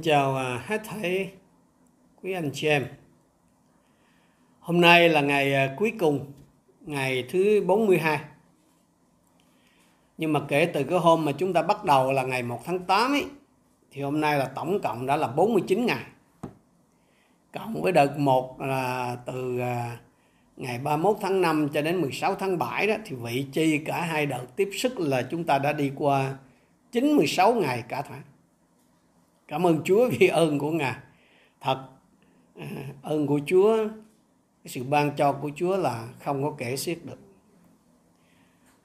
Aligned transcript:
Xin 0.00 0.04
chào 0.04 0.36
à, 0.36 0.62
hết 0.66 0.80
thảy 0.84 1.32
quý 2.22 2.32
anh 2.32 2.50
chị 2.54 2.68
em. 2.68 2.86
Hôm 4.60 4.80
nay 4.80 5.08
là 5.08 5.20
ngày 5.20 5.54
à, 5.54 5.74
cuối 5.76 5.92
cùng, 5.98 6.32
ngày 6.80 7.24
thứ 7.30 7.64
42. 7.66 8.20
Nhưng 10.18 10.32
mà 10.32 10.40
kể 10.48 10.70
từ 10.74 10.84
cái 10.84 10.98
hôm 10.98 11.24
mà 11.24 11.32
chúng 11.32 11.52
ta 11.52 11.62
bắt 11.62 11.84
đầu 11.84 12.12
là 12.12 12.22
ngày 12.22 12.42
1 12.42 12.60
tháng 12.64 12.78
8 12.78 13.12
ấy, 13.12 13.24
thì 13.90 14.02
hôm 14.02 14.20
nay 14.20 14.38
là 14.38 14.44
tổng 14.44 14.80
cộng 14.82 15.06
đã 15.06 15.16
là 15.16 15.28
49 15.28 15.86
ngày. 15.86 16.04
Cộng 17.52 17.82
với 17.82 17.92
đợt 17.92 18.18
1 18.18 18.60
là 18.60 19.16
từ 19.26 19.58
à, 19.58 19.98
ngày 20.56 20.78
31 20.78 21.16
tháng 21.20 21.40
5 21.40 21.68
cho 21.74 21.82
đến 21.82 22.00
16 22.00 22.34
tháng 22.34 22.58
7 22.58 22.86
đó 22.86 22.94
thì 23.04 23.16
vị 23.16 23.46
chi 23.52 23.78
cả 23.78 24.02
hai 24.02 24.26
đợt 24.26 24.46
tiếp 24.56 24.70
sức 24.72 25.00
là 25.00 25.22
chúng 25.30 25.44
ta 25.44 25.58
đã 25.58 25.72
đi 25.72 25.92
qua 25.96 26.34
96 26.92 27.54
ngày 27.54 27.82
cả 27.88 28.02
tháng 28.02 28.22
cảm 29.50 29.66
ơn 29.66 29.80
Chúa 29.84 30.08
vì 30.18 30.26
ơn 30.26 30.58
của 30.58 30.70
Ngài. 30.70 30.94
Thật 31.60 31.84
à, 32.58 32.66
ơn 33.02 33.26
của 33.26 33.40
Chúa, 33.46 33.76
cái 34.64 34.66
sự 34.66 34.84
ban 34.84 35.16
cho 35.16 35.32
của 35.32 35.50
Chúa 35.56 35.76
là 35.76 36.08
không 36.18 36.42
có 36.42 36.54
kể 36.58 36.76
xiết 36.76 36.98
được. 37.04 37.18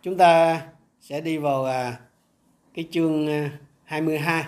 Chúng 0.02 0.18
ta 0.18 0.62
sẽ 1.02 1.22
đi 1.22 1.38
vào 1.38 1.66
à, 1.66 2.00
cái 2.74 2.88
chương 2.92 3.28
à, 3.28 3.52
22 3.84 4.44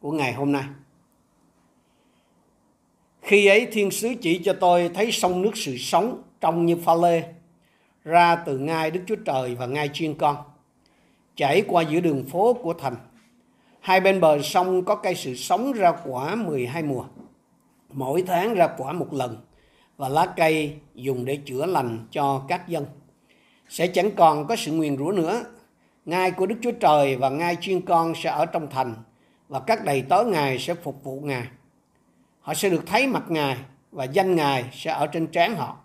của 0.00 0.12
ngày 0.12 0.32
hôm 0.32 0.52
nay. 0.52 0.64
Khi 3.20 3.46
ấy 3.46 3.68
thiên 3.72 3.90
sứ 3.90 4.14
chỉ 4.20 4.38
cho 4.44 4.52
tôi 4.60 4.90
thấy 4.94 5.12
sông 5.12 5.42
nước 5.42 5.56
sự 5.56 5.76
sống 5.76 6.22
trong 6.40 6.66
như 6.66 6.76
pha 6.76 6.94
lê, 6.94 7.22
ra 8.04 8.36
từ 8.36 8.58
ngai 8.58 8.90
Đức 8.90 9.00
Chúa 9.06 9.16
Trời 9.16 9.54
và 9.54 9.66
ngai 9.66 9.90
chiên 9.92 10.14
con, 10.14 10.36
chảy 11.36 11.62
qua 11.68 11.82
giữa 11.82 12.00
đường 12.00 12.24
phố 12.24 12.52
của 12.52 12.74
thành. 12.74 12.96
Hai 13.82 14.00
bên 14.00 14.20
bờ 14.20 14.42
sông 14.42 14.84
có 14.84 14.94
cây 14.94 15.14
sự 15.14 15.34
sống 15.34 15.72
ra 15.72 15.92
quả 16.04 16.34
12 16.34 16.82
mùa. 16.82 17.04
Mỗi 17.92 18.24
tháng 18.26 18.54
ra 18.54 18.68
quả 18.76 18.92
một 18.92 19.12
lần, 19.12 19.36
và 19.96 20.08
lá 20.08 20.26
cây 20.36 20.76
dùng 20.94 21.24
để 21.24 21.38
chữa 21.44 21.66
lành 21.66 22.06
cho 22.10 22.42
các 22.48 22.68
dân. 22.68 22.86
Sẽ 23.68 23.86
chẳng 23.86 24.10
còn 24.16 24.46
có 24.46 24.56
sự 24.56 24.72
nguyền 24.72 24.96
rủa 24.96 25.12
nữa. 25.12 25.44
Ngai 26.04 26.30
của 26.30 26.46
Đức 26.46 26.54
Chúa 26.62 26.72
Trời 26.72 27.16
và 27.16 27.28
ngai 27.28 27.56
chuyên 27.60 27.80
con 27.80 28.14
sẽ 28.14 28.30
ở 28.30 28.46
trong 28.46 28.70
thành, 28.70 28.94
và 29.48 29.60
các 29.60 29.84
đầy 29.84 30.02
tớ 30.02 30.24
Ngài 30.24 30.58
sẽ 30.58 30.74
phục 30.74 31.04
vụ 31.04 31.20
Ngài. 31.20 31.46
Họ 32.40 32.54
sẽ 32.54 32.70
được 32.70 32.82
thấy 32.86 33.06
mặt 33.06 33.24
Ngài, 33.28 33.56
và 33.92 34.04
danh 34.04 34.36
Ngài 34.36 34.64
sẽ 34.72 34.90
ở 34.92 35.06
trên 35.06 35.26
trán 35.26 35.56
họ. 35.56 35.76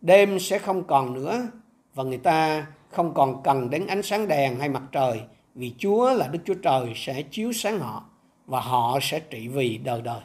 Đêm 0.00 0.38
sẽ 0.38 0.58
không 0.58 0.84
còn 0.84 1.14
nữa, 1.14 1.46
và 1.94 2.04
người 2.04 2.18
ta 2.18 2.66
không 2.90 3.14
còn 3.14 3.42
cần 3.42 3.70
đến 3.70 3.86
ánh 3.86 4.02
sáng 4.02 4.28
đèn 4.28 4.58
hay 4.58 4.68
mặt 4.68 4.82
trời 4.92 5.20
vì 5.54 5.74
Chúa 5.78 6.14
là 6.14 6.28
Đức 6.28 6.38
Chúa 6.44 6.54
Trời 6.54 6.92
sẽ 6.96 7.22
chiếu 7.22 7.52
sáng 7.52 7.78
họ 7.78 8.04
và 8.46 8.60
họ 8.60 8.98
sẽ 9.02 9.20
trị 9.20 9.48
vì 9.48 9.78
đời 9.78 10.02
đời. 10.02 10.20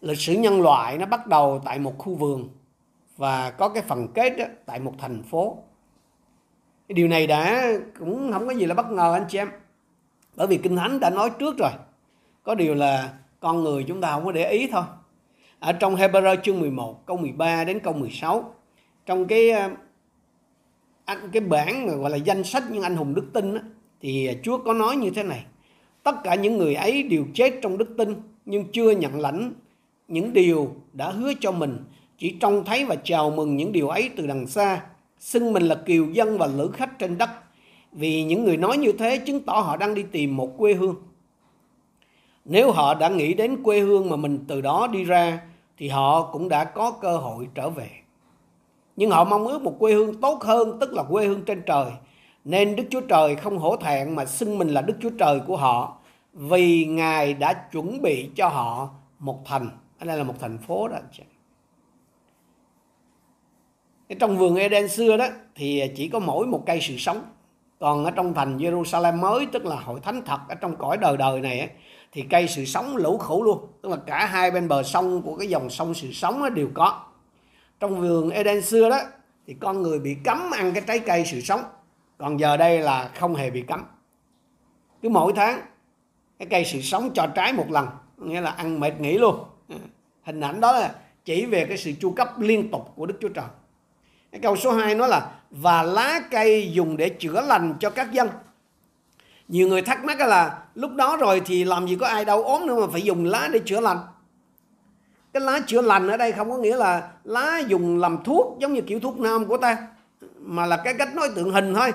Lịch 0.00 0.18
sử 0.18 0.32
nhân 0.32 0.60
loại 0.60 0.98
nó 0.98 1.06
bắt 1.06 1.26
đầu 1.26 1.60
tại 1.64 1.78
một 1.78 1.98
khu 1.98 2.14
vườn 2.14 2.48
và 3.16 3.50
có 3.50 3.68
cái 3.68 3.82
phần 3.82 4.08
kết 4.14 4.30
đó, 4.38 4.44
tại 4.66 4.80
một 4.80 4.94
thành 4.98 5.22
phố. 5.22 5.58
Điều 6.88 7.08
này 7.08 7.26
đã 7.26 7.72
cũng 7.98 8.32
không 8.32 8.46
có 8.46 8.54
gì 8.54 8.66
là 8.66 8.74
bất 8.74 8.90
ngờ 8.90 9.12
anh 9.12 9.24
chị 9.28 9.38
em. 9.38 9.50
Bởi 10.36 10.46
vì 10.46 10.58
Kinh 10.58 10.76
Thánh 10.76 11.00
đã 11.00 11.10
nói 11.10 11.30
trước 11.38 11.58
rồi. 11.58 11.70
Có 12.42 12.54
điều 12.54 12.74
là 12.74 13.12
con 13.40 13.64
người 13.64 13.84
chúng 13.88 14.00
ta 14.00 14.10
không 14.10 14.24
có 14.24 14.32
để 14.32 14.50
ý 14.50 14.68
thôi. 14.72 14.82
Ở 15.60 15.72
trong 15.72 15.96
Hebrew 15.96 16.36
chương 16.42 16.60
11 16.60 17.06
câu 17.06 17.16
13 17.16 17.64
đến 17.64 17.80
câu 17.80 17.92
16 17.92 18.54
trong 19.06 19.26
cái 19.26 19.50
à, 19.50 19.70
cái 21.32 21.40
bản 21.40 21.86
mà 21.86 21.92
gọi 21.94 22.10
là 22.10 22.16
danh 22.16 22.44
sách 22.44 22.62
những 22.70 22.82
anh 22.82 22.96
hùng 22.96 23.14
đức 23.14 23.26
tin 23.32 23.54
á, 23.54 23.60
thì 24.00 24.30
Chúa 24.42 24.58
có 24.58 24.72
nói 24.72 24.96
như 24.96 25.10
thế 25.10 25.22
này. 25.22 25.44
Tất 26.02 26.14
cả 26.24 26.34
những 26.34 26.58
người 26.58 26.74
ấy 26.74 27.02
đều 27.02 27.24
chết 27.34 27.54
trong 27.62 27.78
đức 27.78 27.94
tin 27.98 28.14
nhưng 28.44 28.64
chưa 28.72 28.90
nhận 28.90 29.20
lãnh 29.20 29.52
những 30.08 30.32
điều 30.32 30.74
đã 30.92 31.10
hứa 31.10 31.32
cho 31.40 31.52
mình, 31.52 31.76
chỉ 32.18 32.36
trông 32.40 32.64
thấy 32.64 32.84
và 32.84 32.94
chào 33.04 33.30
mừng 33.30 33.56
những 33.56 33.72
điều 33.72 33.88
ấy 33.88 34.10
từ 34.16 34.26
đằng 34.26 34.46
xa, 34.46 34.80
xưng 35.18 35.52
mình 35.52 35.62
là 35.62 35.74
kiều 35.74 36.06
dân 36.12 36.38
và 36.38 36.46
lữ 36.46 36.70
khách 36.74 36.98
trên 36.98 37.18
đất. 37.18 37.30
Vì 37.92 38.22
những 38.22 38.44
người 38.44 38.56
nói 38.56 38.76
như 38.76 38.92
thế 38.92 39.18
chứng 39.18 39.40
tỏ 39.40 39.52
họ 39.52 39.76
đang 39.76 39.94
đi 39.94 40.02
tìm 40.12 40.36
một 40.36 40.58
quê 40.58 40.74
hương. 40.74 40.96
Nếu 42.44 42.70
họ 42.70 42.94
đã 42.94 43.08
nghĩ 43.08 43.34
đến 43.34 43.62
quê 43.62 43.80
hương 43.80 44.10
mà 44.10 44.16
mình 44.16 44.38
từ 44.48 44.60
đó 44.60 44.86
đi 44.92 45.04
ra 45.04 45.40
thì 45.76 45.88
họ 45.88 46.22
cũng 46.32 46.48
đã 46.48 46.64
có 46.64 46.90
cơ 46.90 47.16
hội 47.16 47.48
trở 47.54 47.70
về. 47.70 47.88
Nhưng 48.96 49.10
họ 49.10 49.24
mong 49.24 49.46
ước 49.46 49.62
một 49.62 49.76
quê 49.78 49.92
hương 49.92 50.20
tốt 50.20 50.42
hơn, 50.42 50.78
tức 50.80 50.92
là 50.92 51.02
quê 51.02 51.26
hương 51.26 51.42
trên 51.42 51.62
trời. 51.66 51.86
Nên 52.44 52.76
Đức 52.76 52.84
Chúa 52.90 53.00
Trời 53.00 53.36
không 53.36 53.58
hổ 53.58 53.76
thẹn 53.76 54.16
mà 54.16 54.24
xưng 54.24 54.58
mình 54.58 54.68
là 54.68 54.82
Đức 54.82 54.94
Chúa 55.00 55.10
Trời 55.18 55.40
của 55.46 55.56
họ 55.56 55.96
vì 56.32 56.84
Ngài 56.84 57.34
đã 57.34 57.52
chuẩn 57.52 58.02
bị 58.02 58.30
cho 58.36 58.48
họ 58.48 58.88
một 59.18 59.38
thành. 59.44 59.70
Ở 59.98 60.06
đây 60.06 60.18
là 60.18 60.24
một 60.24 60.34
thành 60.40 60.58
phố 60.58 60.88
đó. 60.88 60.96
Trong 64.18 64.38
vườn 64.38 64.56
Eden 64.56 64.88
xưa 64.88 65.16
đó 65.16 65.26
thì 65.54 65.82
chỉ 65.96 66.08
có 66.08 66.18
mỗi 66.18 66.46
một 66.46 66.62
cây 66.66 66.78
sự 66.80 66.96
sống. 66.96 67.22
Còn 67.78 68.04
ở 68.04 68.10
trong 68.10 68.34
thành 68.34 68.58
Jerusalem 68.58 69.20
mới 69.20 69.46
tức 69.46 69.66
là 69.66 69.76
hội 69.76 70.00
thánh 70.00 70.22
thật 70.26 70.38
ở 70.48 70.54
trong 70.54 70.76
cõi 70.76 70.96
đời 70.96 71.16
đời 71.16 71.40
này 71.40 71.70
thì 72.12 72.22
cây 72.22 72.48
sự 72.48 72.64
sống 72.64 72.96
lũ 72.96 73.18
khủ 73.18 73.42
luôn. 73.42 73.66
Tức 73.82 73.88
là 73.88 73.96
cả 73.96 74.26
hai 74.26 74.50
bên 74.50 74.68
bờ 74.68 74.82
sông 74.82 75.22
của 75.22 75.36
cái 75.36 75.48
dòng 75.48 75.70
sông 75.70 75.94
sự 75.94 76.12
sống 76.12 76.54
đều 76.54 76.68
có. 76.74 77.00
Trong 77.80 78.00
vườn 78.00 78.30
Eden 78.30 78.62
xưa 78.62 78.90
đó, 78.90 79.00
thì 79.46 79.56
con 79.60 79.82
người 79.82 79.98
bị 79.98 80.16
cấm 80.24 80.50
ăn 80.50 80.72
cái 80.72 80.82
trái 80.86 80.98
cây 80.98 81.24
sự 81.26 81.40
sống. 81.40 81.60
Còn 82.18 82.40
giờ 82.40 82.56
đây 82.56 82.80
là 82.80 83.10
không 83.14 83.34
hề 83.34 83.50
bị 83.50 83.62
cấm. 83.62 83.84
Cứ 85.02 85.08
mỗi 85.08 85.32
tháng, 85.36 85.60
cái 86.38 86.46
cây 86.50 86.64
sự 86.64 86.80
sống 86.80 87.10
cho 87.14 87.26
trái 87.26 87.52
một 87.52 87.70
lần 87.70 87.86
nghĩa 88.18 88.40
là 88.40 88.50
ăn 88.50 88.80
mệt 88.80 89.00
nghỉ 89.00 89.18
luôn 89.18 89.44
hình 90.22 90.40
ảnh 90.40 90.60
đó 90.60 90.72
là 90.72 90.94
chỉ 91.24 91.46
về 91.46 91.64
cái 91.64 91.76
sự 91.76 91.92
chu 92.00 92.10
cấp 92.10 92.38
liên 92.38 92.70
tục 92.70 92.92
của 92.96 93.06
Đức 93.06 93.14
Chúa 93.20 93.28
Trời 93.28 93.44
cái 94.32 94.40
câu 94.40 94.56
số 94.56 94.72
2 94.72 94.94
nói 94.94 95.08
là, 95.08 95.30
và 95.50 95.82
lá 95.82 96.20
cây 96.30 96.72
dùng 96.72 96.96
để 96.96 97.08
chữa 97.08 97.40
lành 97.40 97.74
cho 97.80 97.90
các 97.90 98.12
dân 98.12 98.28
nhiều 99.48 99.68
người 99.68 99.82
thắc 99.82 100.04
mắc 100.04 100.20
là, 100.20 100.62
lúc 100.74 100.94
đó 100.94 101.16
rồi 101.16 101.42
thì 101.46 101.64
làm 101.64 101.86
gì 101.86 101.96
có 102.00 102.06
ai 102.06 102.24
đau 102.24 102.42
ốm 102.42 102.66
nữa 102.66 102.80
mà 102.80 102.86
phải 102.92 103.02
dùng 103.02 103.24
lá 103.24 103.48
để 103.52 103.60
chữa 103.64 103.80
lành 103.80 103.98
cái 105.32 105.42
lá 105.42 105.60
chữa 105.66 105.82
lành 105.82 106.08
ở 106.08 106.16
đây 106.16 106.32
không 106.32 106.50
có 106.50 106.56
nghĩa 106.56 106.76
là 106.76 107.10
lá 107.24 107.62
dùng 107.68 107.98
làm 107.98 108.18
thuốc 108.24 108.56
giống 108.60 108.72
như 108.72 108.80
kiểu 108.80 109.00
thuốc 109.00 109.18
nam 109.18 109.46
của 109.46 109.56
ta 109.56 109.76
mà 110.38 110.66
là 110.66 110.76
cái 110.76 110.94
cách 110.94 111.14
nói 111.14 111.28
tượng 111.34 111.50
hình 111.50 111.74
thôi. 111.74 111.92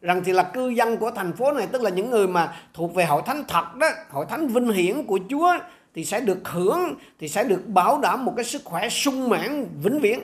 Rằng 0.00 0.24
thì 0.24 0.32
là 0.32 0.42
cư 0.42 0.68
dân 0.68 0.96
của 0.96 1.10
thành 1.10 1.32
phố 1.32 1.52
này 1.52 1.66
tức 1.72 1.82
là 1.82 1.90
những 1.90 2.10
người 2.10 2.26
mà 2.26 2.56
thuộc 2.74 2.94
về 2.94 3.04
hội 3.04 3.22
thánh 3.26 3.44
thật 3.48 3.74
đó 3.74 3.88
hội 4.10 4.26
thánh 4.28 4.48
vinh 4.48 4.68
hiển 4.68 5.06
của 5.06 5.18
Chúa 5.30 5.58
thì 5.94 6.04
sẽ 6.04 6.20
được 6.20 6.48
hưởng 6.48 6.94
thì 7.18 7.28
sẽ 7.28 7.44
được 7.44 7.66
bảo 7.66 8.00
đảm 8.00 8.24
một 8.24 8.32
cái 8.36 8.44
sức 8.44 8.62
khỏe 8.64 8.88
sung 8.88 9.28
mãn 9.28 9.68
vĩnh 9.82 10.00
viễn. 10.00 10.20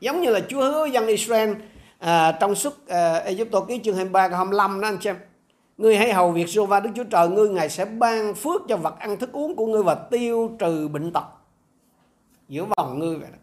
Giống 0.00 0.20
như 0.20 0.30
là 0.30 0.40
Chúa 0.48 0.60
hứa 0.60 0.84
dân 0.84 1.06
Israel 1.06 1.52
à, 1.98 2.32
trong 2.32 2.54
suốt 2.54 2.88
à, 2.88 3.14
Egypto 3.14 3.60
ký 3.60 3.80
chương 3.84 3.96
23 3.96 4.28
câu 4.28 4.36
25 4.36 4.80
đó 4.80 4.88
anh 4.88 5.00
xem 5.00 5.16
ngươi 5.78 5.96
hãy 5.96 6.12
hầu 6.12 6.30
việc 6.30 6.48
Giô-va 6.48 6.80
Đức 6.80 6.90
Chúa 6.94 7.04
Trời 7.04 7.28
ngươi 7.28 7.48
ngài 7.48 7.70
sẽ 7.70 7.84
ban 7.84 8.34
phước 8.34 8.62
cho 8.68 8.76
vật 8.76 8.98
ăn 8.98 9.16
thức 9.16 9.32
uống 9.32 9.56
của 9.56 9.66
ngươi 9.66 9.82
và 9.82 9.94
tiêu 9.94 10.56
trừ 10.58 10.88
bệnh 10.88 11.12
tật 11.12 11.24
giữa 12.48 12.64
vòng 12.76 12.98
ngươi 12.98 13.16
vậy 13.16 13.28
đó. 13.32 13.38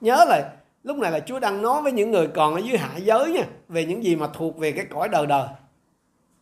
nhớ 0.00 0.24
là 0.28 0.52
lúc 0.82 0.96
này 0.96 1.10
là 1.10 1.20
Chúa 1.20 1.38
đang 1.38 1.62
nói 1.62 1.82
với 1.82 1.92
những 1.92 2.10
người 2.10 2.26
còn 2.26 2.54
ở 2.54 2.58
dưới 2.58 2.78
hạ 2.78 2.96
giới 2.96 3.32
nha, 3.32 3.44
về 3.68 3.84
những 3.84 4.04
gì 4.04 4.16
mà 4.16 4.28
thuộc 4.34 4.58
về 4.58 4.72
cái 4.72 4.86
cõi 4.90 5.08
đời 5.08 5.26
đời. 5.26 5.48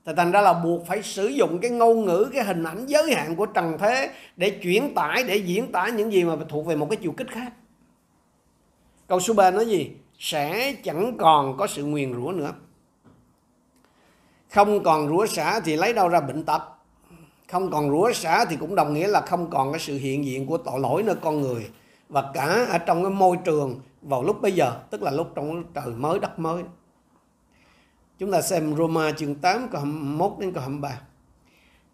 Thì 0.05 0.12
thành 0.17 0.32
ra 0.32 0.40
là 0.40 0.52
buộc 0.52 0.87
phải 0.87 1.02
sử 1.02 1.26
dụng 1.26 1.58
cái 1.62 1.70
ngôn 1.70 2.05
ngữ, 2.05 2.31
cái 2.32 2.44
hình 2.44 2.64
ảnh 2.64 2.87
giới 2.87 3.14
hạn 3.14 3.37
của 3.37 3.46
trần 3.46 3.78
thế 3.78 4.11
để 4.37 4.50
chuyển 4.50 4.94
tải, 4.94 5.25
để 5.25 5.37
diễn 5.37 5.73
tả 5.73 5.88
những 5.88 6.12
gì 6.12 6.25
mà 6.25 6.37
thuộc 6.49 6.67
về 6.67 6.76
một 6.76 6.87
cái 6.90 6.96
chiều 6.96 7.12
kích 7.12 7.31
khác. 7.31 7.52
Câu 9.06 9.20
số 9.20 9.34
3 9.34 9.50
nói 9.50 9.67
gì? 9.67 9.90
Sẽ 10.19 10.72
chẳng 10.72 11.17
còn 11.19 11.56
có 11.56 11.67
sự 11.67 11.84
nguyền 11.84 12.14
rủa 12.14 12.32
nữa. 12.32 12.52
Không 14.50 14.82
còn 14.82 15.08
rủa 15.08 15.26
xả 15.26 15.61
thì 15.61 15.76
lấy 15.76 15.93
đâu 15.93 16.08
ra 16.08 16.20
bệnh 16.20 16.44
tật? 16.44 16.62
Không 17.48 17.70
còn 17.70 17.90
rủa 17.90 18.12
xả 18.12 18.44
thì 18.44 18.56
cũng 18.56 18.75
đồng 18.75 18.94
nghĩa 18.94 19.08
là 19.08 19.20
không 19.20 19.50
còn 19.50 19.72
cái 19.72 19.81
sự 19.81 19.98
hiện 19.98 20.25
diện 20.25 20.46
của 20.46 20.58
tội 20.58 20.81
lỗi 20.81 21.02
nơi 21.02 21.14
con 21.22 21.40
người 21.40 21.70
và 22.08 22.31
cả 22.34 22.66
ở 22.70 22.78
trong 22.78 23.02
cái 23.02 23.12
môi 23.12 23.37
trường 23.44 23.81
vào 24.02 24.22
lúc 24.22 24.43
bây 24.43 24.52
giờ, 24.52 24.72
tức 24.90 25.02
là 25.02 25.10
lúc 25.10 25.28
trong 25.34 25.64
trời 25.75 25.94
mới, 25.96 26.19
đất 26.19 26.38
mới 26.38 26.62
chúng 28.19 28.32
ta 28.32 28.43
xem 28.43 28.75
Roma 28.76 29.12
chương 29.12 29.34
8 29.34 29.69
câu 29.69 29.81
21 29.81 30.32
đến 30.38 30.52
câu 30.52 30.62
23 30.62 31.00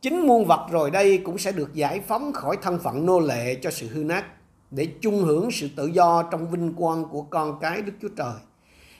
chính 0.02 0.26
muôn 0.26 0.44
vật 0.44 0.66
rồi 0.70 0.90
đây 0.90 1.18
cũng 1.24 1.38
sẽ 1.38 1.52
được 1.52 1.74
giải 1.74 2.00
phóng 2.00 2.32
khỏi 2.32 2.56
thân 2.62 2.78
phận 2.78 3.06
nô 3.06 3.20
lệ 3.20 3.54
cho 3.62 3.70
sự 3.70 3.88
hư 3.88 4.04
nát, 4.04 4.24
để 4.70 4.88
chung 5.00 5.24
hưởng 5.24 5.50
sự 5.50 5.68
tự 5.76 5.86
do 5.86 6.22
trong 6.22 6.50
vinh 6.50 6.72
quang 6.74 7.04
của 7.04 7.22
con 7.22 7.58
cái 7.60 7.82
Đức 7.82 7.92
Chúa 8.02 8.08
Trời. 8.16 8.34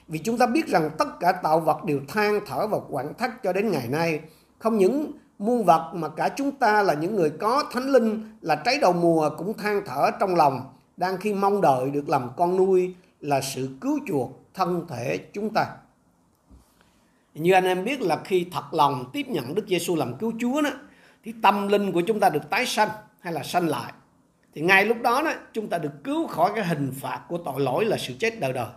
Vì 0.07 0.19
chúng 0.19 0.37
ta 0.37 0.47
biết 0.47 0.67
rằng 0.67 0.89
tất 0.97 1.19
cả 1.19 1.31
tạo 1.31 1.59
vật 1.59 1.83
đều 1.83 1.99
than 2.07 2.39
thở 2.45 2.67
và 2.67 2.77
quặn 2.89 3.13
thắt 3.13 3.43
cho 3.43 3.53
đến 3.53 3.71
ngày 3.71 3.87
nay. 3.87 4.19
Không 4.59 4.77
những 4.77 5.11
muôn 5.39 5.65
vật 5.65 5.91
mà 5.93 6.09
cả 6.09 6.29
chúng 6.29 6.51
ta 6.51 6.83
là 6.83 6.93
những 6.93 7.15
người 7.15 7.29
có 7.29 7.63
thánh 7.71 7.89
linh 7.89 8.31
là 8.41 8.55
trái 8.55 8.77
đầu 8.81 8.93
mùa 8.93 9.29
cũng 9.37 9.57
than 9.57 9.81
thở 9.85 10.11
trong 10.19 10.35
lòng 10.35 10.61
đang 10.97 11.17
khi 11.17 11.33
mong 11.33 11.61
đợi 11.61 11.91
được 11.91 12.09
làm 12.09 12.29
con 12.37 12.57
nuôi 12.57 12.95
là 13.21 13.41
sự 13.41 13.69
cứu 13.81 13.99
chuộc 14.07 14.43
thân 14.53 14.85
thể 14.89 15.17
chúng 15.33 15.49
ta. 15.53 15.65
Như 17.33 17.53
anh 17.53 17.63
em 17.63 17.83
biết 17.83 18.01
là 18.01 18.19
khi 18.23 18.45
thật 18.51 18.73
lòng 18.73 19.05
tiếp 19.13 19.27
nhận 19.27 19.55
Đức 19.55 19.67
Giêsu 19.67 19.95
làm 19.95 20.17
cứu 20.17 20.33
Chúa 20.39 20.61
đó, 20.61 20.69
thì 21.23 21.33
tâm 21.41 21.67
linh 21.67 21.91
của 21.91 22.01
chúng 22.01 22.19
ta 22.19 22.29
được 22.29 22.49
tái 22.49 22.65
sanh 22.65 22.89
hay 23.19 23.33
là 23.33 23.43
sanh 23.43 23.67
lại. 23.67 23.93
Thì 24.55 24.61
ngay 24.61 24.85
lúc 24.85 24.97
đó, 25.01 25.21
đó 25.21 25.31
chúng 25.53 25.69
ta 25.69 25.77
được 25.77 26.03
cứu 26.03 26.27
khỏi 26.27 26.51
cái 26.55 26.65
hình 26.65 26.93
phạt 27.01 27.21
của 27.27 27.37
tội 27.37 27.61
lỗi 27.61 27.85
là 27.85 27.97
sự 27.97 28.13
chết 28.19 28.39
đời 28.39 28.53
đời. 28.53 28.67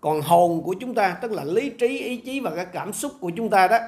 Còn 0.00 0.20
hồn 0.20 0.62
của 0.62 0.74
chúng 0.80 0.94
ta, 0.94 1.16
tức 1.22 1.32
là 1.32 1.44
lý 1.44 1.70
trí, 1.70 1.98
ý 1.98 2.16
chí 2.16 2.40
và 2.40 2.50
cái 2.56 2.64
cảm 2.64 2.92
xúc 2.92 3.12
của 3.20 3.30
chúng 3.36 3.50
ta 3.50 3.68
đó, 3.68 3.78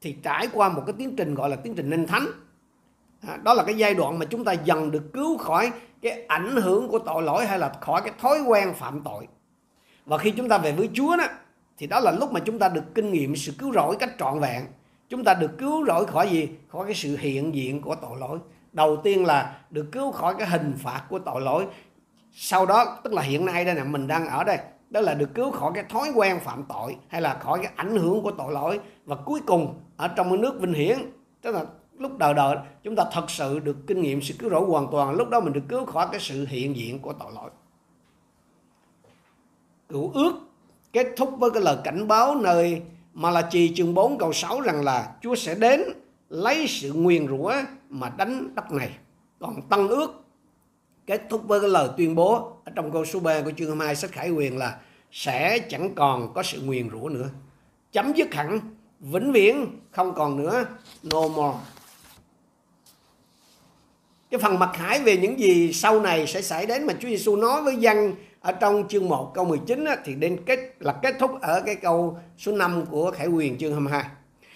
thì 0.00 0.16
trải 0.22 0.48
qua 0.52 0.68
một 0.68 0.82
cái 0.86 0.94
tiến 0.98 1.16
trình 1.16 1.34
gọi 1.34 1.50
là 1.50 1.56
tiến 1.56 1.74
trình 1.74 1.90
nên 1.90 2.06
thánh. 2.06 2.26
À, 3.28 3.36
đó 3.36 3.54
là 3.54 3.62
cái 3.64 3.74
giai 3.74 3.94
đoạn 3.94 4.18
mà 4.18 4.24
chúng 4.24 4.44
ta 4.44 4.52
dần 4.52 4.90
được 4.90 5.12
cứu 5.12 5.38
khỏi 5.38 5.72
cái 6.02 6.24
ảnh 6.28 6.56
hưởng 6.56 6.88
của 6.88 6.98
tội 6.98 7.22
lỗi 7.22 7.46
hay 7.46 7.58
là 7.58 7.72
khỏi 7.80 8.00
cái 8.02 8.12
thói 8.18 8.40
quen 8.40 8.74
phạm 8.74 9.02
tội. 9.04 9.26
Và 10.06 10.18
khi 10.18 10.30
chúng 10.30 10.48
ta 10.48 10.58
về 10.58 10.72
với 10.72 10.90
Chúa 10.94 11.16
đó, 11.16 11.24
thì 11.78 11.86
đó 11.86 12.00
là 12.00 12.12
lúc 12.12 12.32
mà 12.32 12.40
chúng 12.40 12.58
ta 12.58 12.68
được 12.68 12.94
kinh 12.94 13.12
nghiệm 13.12 13.36
sự 13.36 13.52
cứu 13.58 13.72
rỗi 13.72 13.96
cách 13.96 14.10
trọn 14.18 14.40
vẹn. 14.40 14.64
Chúng 15.08 15.24
ta 15.24 15.34
được 15.34 15.58
cứu 15.58 15.86
rỗi 15.86 16.06
khỏi 16.06 16.28
gì? 16.30 16.48
Khỏi 16.68 16.86
cái 16.86 16.94
sự 16.94 17.16
hiện 17.16 17.54
diện 17.54 17.82
của 17.82 17.94
tội 17.94 18.18
lỗi. 18.18 18.38
Đầu 18.72 18.96
tiên 18.96 19.24
là 19.24 19.60
được 19.70 19.86
cứu 19.92 20.12
khỏi 20.12 20.34
cái 20.38 20.48
hình 20.48 20.74
phạt 20.78 21.02
của 21.08 21.18
tội 21.18 21.40
lỗi. 21.40 21.66
Sau 22.32 22.66
đó, 22.66 22.98
tức 23.04 23.12
là 23.12 23.22
hiện 23.22 23.46
nay 23.46 23.64
đây 23.64 23.74
nè, 23.74 23.84
mình 23.84 24.06
đang 24.06 24.26
ở 24.26 24.44
đây. 24.44 24.58
Đó 24.90 25.00
là 25.00 25.14
được 25.14 25.34
cứu 25.34 25.50
khỏi 25.50 25.72
cái 25.74 25.84
thói 25.88 26.10
quen 26.14 26.40
phạm 26.40 26.64
tội 26.68 26.96
hay 27.08 27.20
là 27.20 27.34
khỏi 27.34 27.58
cái 27.62 27.72
ảnh 27.76 27.96
hưởng 27.96 28.22
của 28.22 28.30
tội 28.30 28.52
lỗi. 28.52 28.80
Và 29.04 29.16
cuối 29.16 29.40
cùng 29.46 29.80
ở 29.98 30.08
trong 30.08 30.28
cái 30.30 30.38
nước 30.38 30.60
vinh 30.60 30.72
hiển 30.72 30.98
tức 31.42 31.54
là 31.54 31.64
lúc 31.98 32.18
đời 32.18 32.34
đời 32.34 32.56
chúng 32.82 32.96
ta 32.96 33.04
thật 33.12 33.30
sự 33.30 33.58
được 33.58 33.76
kinh 33.86 34.02
nghiệm 34.02 34.22
sự 34.22 34.34
cứu 34.38 34.50
rỗi 34.50 34.66
hoàn 34.66 34.86
toàn 34.92 35.14
lúc 35.14 35.28
đó 35.28 35.40
mình 35.40 35.52
được 35.52 35.64
cứu 35.68 35.84
khỏi 35.84 36.06
cái 36.10 36.20
sự 36.20 36.46
hiện 36.48 36.76
diện 36.76 36.98
của 36.98 37.12
tội 37.12 37.32
lỗi 37.34 37.50
cựu 39.88 40.10
ước 40.14 40.32
kết 40.92 41.06
thúc 41.16 41.34
với 41.38 41.50
cái 41.50 41.62
lời 41.62 41.76
cảnh 41.84 42.08
báo 42.08 42.34
nơi 42.34 42.82
mà 43.14 43.30
là 43.30 43.42
trì 43.42 43.74
chương 43.74 43.94
4 43.94 44.18
câu 44.18 44.32
6 44.32 44.60
rằng 44.60 44.84
là 44.84 45.14
Chúa 45.22 45.34
sẽ 45.34 45.54
đến 45.54 45.82
lấy 46.28 46.66
sự 46.68 46.92
nguyền 46.92 47.28
rủa 47.28 47.52
mà 47.88 48.08
đánh 48.16 48.54
đất 48.54 48.72
này. 48.72 48.90
Còn 49.38 49.68
tăng 49.68 49.88
ước 49.88 50.24
kết 51.06 51.22
thúc 51.30 51.42
với 51.46 51.60
cái 51.60 51.70
lời 51.70 51.88
tuyên 51.96 52.14
bố 52.14 52.52
ở 52.64 52.72
trong 52.74 52.92
câu 52.92 53.04
số 53.04 53.20
3 53.20 53.40
của 53.40 53.50
chương 53.56 53.80
2 53.80 53.96
sách 53.96 54.12
Khải 54.12 54.30
Quyền 54.30 54.58
là 54.58 54.78
sẽ 55.10 55.58
chẳng 55.58 55.94
còn 55.94 56.34
có 56.34 56.42
sự 56.42 56.60
nguyền 56.62 56.90
rủa 56.90 57.08
nữa. 57.08 57.28
Chấm 57.92 58.12
dứt 58.12 58.34
hẳn, 58.34 58.60
vĩnh 59.00 59.32
viễn 59.32 59.80
không 59.90 60.14
còn 60.14 60.36
nữa, 60.36 60.64
no 61.02 61.28
more 61.28 61.58
cái 64.30 64.40
phần 64.40 64.58
mặc 64.58 64.70
khải 64.74 65.00
về 65.00 65.16
những 65.16 65.40
gì 65.40 65.72
sau 65.72 66.00
này 66.00 66.26
sẽ 66.26 66.42
xảy 66.42 66.66
đến 66.66 66.86
mà 66.86 66.92
Chúa 66.92 67.08
Giêsu 67.08 67.36
nói 67.36 67.62
với 67.62 67.76
dân 67.76 68.14
ở 68.40 68.52
trong 68.52 68.88
chương 68.88 69.08
1 69.08 69.32
câu 69.34 69.44
19 69.44 69.84
á, 69.84 69.96
thì 70.04 70.14
đến 70.14 70.38
kết 70.46 70.58
là 70.80 70.92
kết 70.92 71.14
thúc 71.18 71.40
ở 71.40 71.60
cái 71.66 71.74
câu 71.74 72.18
số 72.38 72.52
5 72.52 72.84
của 72.90 73.10
Khải 73.10 73.26
Quyền 73.26 73.58
chương 73.58 73.72
22. 73.72 74.04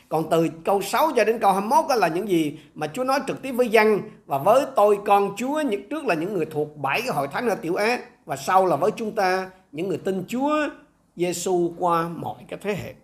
Còn 0.08 0.30
từ 0.30 0.48
câu 0.64 0.82
6 0.82 1.12
cho 1.16 1.24
đến 1.24 1.38
câu 1.38 1.52
21 1.52 1.84
đó 1.88 1.94
là 1.94 2.08
những 2.08 2.28
gì 2.28 2.58
mà 2.74 2.86
Chúa 2.94 3.04
nói 3.04 3.20
trực 3.26 3.42
tiếp 3.42 3.52
với 3.52 3.68
dân 3.68 4.00
và 4.26 4.38
với 4.38 4.66
tôi 4.76 4.98
con 5.06 5.34
Chúa 5.36 5.60
những 5.60 5.88
trước 5.88 6.04
là 6.04 6.14
những 6.14 6.34
người 6.34 6.46
thuộc 6.46 6.76
bảy 6.76 7.00
cái 7.00 7.10
hội 7.10 7.28
thánh 7.32 7.48
ở 7.48 7.54
Tiểu 7.54 7.74
Á 7.74 7.98
và 8.24 8.36
sau 8.36 8.66
là 8.66 8.76
với 8.76 8.90
chúng 8.96 9.12
ta 9.14 9.50
những 9.72 9.88
người 9.88 9.98
tin 9.98 10.24
Chúa 10.28 10.68
Giêsu 11.16 11.74
qua 11.78 12.08
mọi 12.08 12.36
cái 12.48 12.58
thế 12.62 12.74
hệ. 12.74 12.94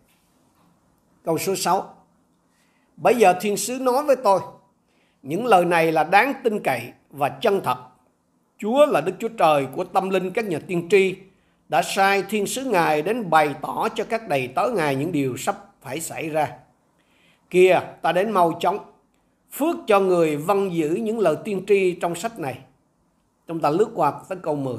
Câu 1.28 1.38
số 1.38 1.54
6. 1.54 1.94
Bây 2.96 3.14
giờ 3.14 3.34
thiên 3.40 3.56
sứ 3.56 3.78
nói 3.78 4.04
với 4.04 4.16
tôi 4.16 4.40
những 5.22 5.46
lời 5.46 5.64
này 5.64 5.92
là 5.92 6.04
đáng 6.04 6.34
tin 6.44 6.60
cậy 6.60 6.82
và 7.10 7.28
chân 7.28 7.60
thật. 7.64 7.76
Chúa 8.58 8.86
là 8.86 9.00
Đức 9.00 9.12
Chúa 9.18 9.28
Trời 9.28 9.66
của 9.76 9.84
tâm 9.84 10.10
linh 10.10 10.30
các 10.30 10.44
nhà 10.44 10.58
tiên 10.66 10.88
tri. 10.90 11.14
đã 11.68 11.82
sai 11.82 12.22
thiên 12.22 12.46
sứ 12.46 12.64
Ngài 12.64 13.02
đến 13.02 13.30
bày 13.30 13.54
tỏ 13.62 13.88
cho 13.94 14.04
các 14.04 14.28
đầy 14.28 14.48
tớ 14.48 14.70
Ngài 14.76 14.94
những 14.94 15.12
điều 15.12 15.36
sắp 15.36 15.56
phải 15.82 16.00
xảy 16.00 16.28
ra. 16.28 16.52
Kìa, 17.50 17.80
ta 18.02 18.12
đến 18.12 18.30
mau 18.30 18.58
chóng, 18.60 18.78
phước 19.52 19.76
cho 19.86 20.00
người 20.00 20.36
văn 20.36 20.70
giữ 20.72 20.88
những 20.88 21.18
lời 21.18 21.36
tiên 21.44 21.64
tri 21.66 21.92
trong 21.92 22.14
sách 22.14 22.38
này. 22.38 22.58
Chúng 23.48 23.60
ta 23.60 23.70
lướt 23.70 23.88
qua 23.94 24.12
tới 24.28 24.38
câu 24.42 24.56
10. 24.56 24.76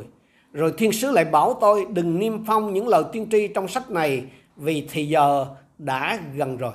Rồi 0.53 0.73
thiên 0.77 0.91
sứ 0.91 1.11
lại 1.11 1.25
bảo 1.25 1.57
tôi 1.61 1.85
đừng 1.89 2.19
niêm 2.19 2.45
phong 2.45 2.73
những 2.73 2.87
lời 2.87 3.03
tiên 3.11 3.27
tri 3.31 3.47
trong 3.47 3.67
sách 3.67 3.91
này 3.91 4.23
vì 4.55 4.87
thì 4.91 5.07
giờ 5.07 5.45
đã 5.79 6.19
gần 6.35 6.57
rồi. 6.57 6.73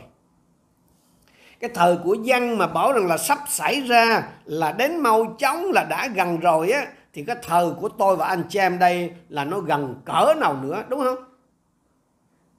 Cái 1.61 1.71
thời 1.75 1.97
của 1.97 2.15
dân 2.15 2.59
mà 2.59 2.67
bảo 2.67 2.93
rằng 2.93 3.07
là 3.07 3.19
sắp 3.19 3.39
xảy 3.49 3.81
ra 3.81 4.29
là 4.45 4.73
đến 4.73 4.97
mau 4.97 5.37
chóng 5.39 5.65
là 5.73 5.85
đã 5.91 6.09
gần 6.15 6.41
rồi 6.41 6.71
á 6.71 6.87
thì 7.13 7.25
cái 7.25 7.37
thời 7.43 7.71
của 7.71 7.89
tôi 7.89 8.17
và 8.17 8.27
anh 8.27 8.43
chị 8.49 8.59
em 8.59 8.79
đây 8.79 9.13
là 9.29 9.45
nó 9.45 9.61
gần 9.61 10.01
cỡ 10.05 10.35
nào 10.41 10.57
nữa 10.63 10.85
đúng 10.89 11.01
không? 11.01 11.19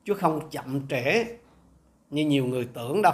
Chứ 0.06 0.14
không 0.14 0.50
chậm 0.52 0.88
trễ 0.88 1.26
như 2.10 2.26
nhiều 2.26 2.46
người 2.46 2.68
tưởng 2.74 3.02
đâu. 3.02 3.14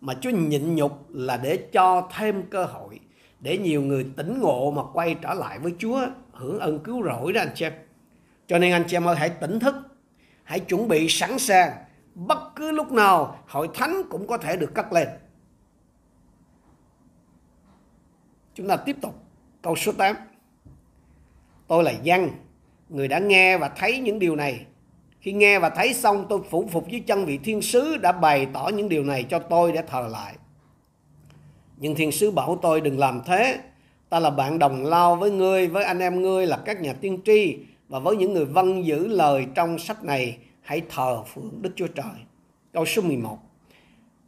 Mà 0.00 0.14
Chúa 0.20 0.30
nhịn 0.30 0.74
nhục 0.74 1.06
là 1.10 1.36
để 1.36 1.56
cho 1.72 2.08
thêm 2.16 2.42
cơ 2.50 2.64
hội 2.64 3.00
để 3.40 3.58
nhiều 3.58 3.82
người 3.82 4.06
tỉnh 4.16 4.40
ngộ 4.40 4.70
mà 4.70 4.82
quay 4.92 5.16
trở 5.22 5.34
lại 5.34 5.58
với 5.58 5.74
Chúa 5.78 6.00
hưởng 6.32 6.58
ơn 6.58 6.78
cứu 6.78 7.02
rỗi 7.02 7.32
đó 7.32 7.40
anh 7.40 7.52
chị 7.54 7.64
em. 7.64 7.72
Cho 8.46 8.58
nên 8.58 8.72
anh 8.72 8.84
chị 8.88 8.96
em 8.96 9.08
ơi 9.08 9.16
hãy 9.16 9.28
tỉnh 9.28 9.60
thức, 9.60 9.74
hãy 10.44 10.60
chuẩn 10.60 10.88
bị 10.88 11.08
sẵn 11.08 11.38
sàng. 11.38 11.72
Bất 12.14 12.38
cứ 12.56 12.70
lúc 12.70 12.92
nào 12.92 13.38
hội 13.46 13.68
thánh 13.74 14.02
cũng 14.10 14.26
có 14.26 14.38
thể 14.38 14.56
được 14.56 14.74
cất 14.74 14.92
lên. 14.92 15.08
Chúng 18.54 18.68
ta 18.68 18.76
tiếp 18.76 18.96
tục 19.02 19.14
câu 19.62 19.76
số 19.76 19.92
8. 19.92 20.16
Tôi 21.66 21.84
là 21.84 21.92
dân, 22.02 22.28
người 22.88 23.08
đã 23.08 23.18
nghe 23.18 23.58
và 23.58 23.68
thấy 23.68 23.98
những 23.98 24.18
điều 24.18 24.36
này. 24.36 24.66
Khi 25.20 25.32
nghe 25.32 25.58
và 25.58 25.70
thấy 25.70 25.94
xong 25.94 26.26
tôi 26.28 26.40
phủ 26.50 26.68
phục 26.72 26.86
với 26.90 27.00
chân 27.00 27.24
vị 27.24 27.38
thiên 27.38 27.62
sứ 27.62 27.96
đã 27.96 28.12
bày 28.12 28.46
tỏ 28.52 28.70
những 28.74 28.88
điều 28.88 29.04
này 29.04 29.22
cho 29.22 29.38
tôi 29.38 29.72
để 29.72 29.82
thờ 29.82 30.08
lại. 30.12 30.34
Nhưng 31.76 31.94
thiên 31.94 32.12
sứ 32.12 32.30
bảo 32.30 32.58
tôi 32.62 32.80
đừng 32.80 32.98
làm 32.98 33.20
thế. 33.26 33.58
Ta 34.08 34.20
là 34.20 34.30
bạn 34.30 34.58
đồng 34.58 34.84
lao 34.84 35.16
với 35.16 35.30
ngươi, 35.30 35.68
với 35.68 35.84
anh 35.84 35.98
em 35.98 36.22
ngươi 36.22 36.46
là 36.46 36.56
các 36.64 36.80
nhà 36.80 36.92
tiên 36.92 37.20
tri 37.24 37.58
và 37.88 37.98
với 37.98 38.16
những 38.16 38.32
người 38.32 38.44
vâng 38.44 38.86
giữ 38.86 39.06
lời 39.06 39.46
trong 39.54 39.78
sách 39.78 40.04
này 40.04 40.38
hãy 40.64 40.82
thờ 40.88 41.24
phượng 41.34 41.62
Đức 41.62 41.70
Chúa 41.76 41.86
Trời. 41.86 42.14
Câu 42.72 42.84
số 42.84 43.02
11. 43.02 43.38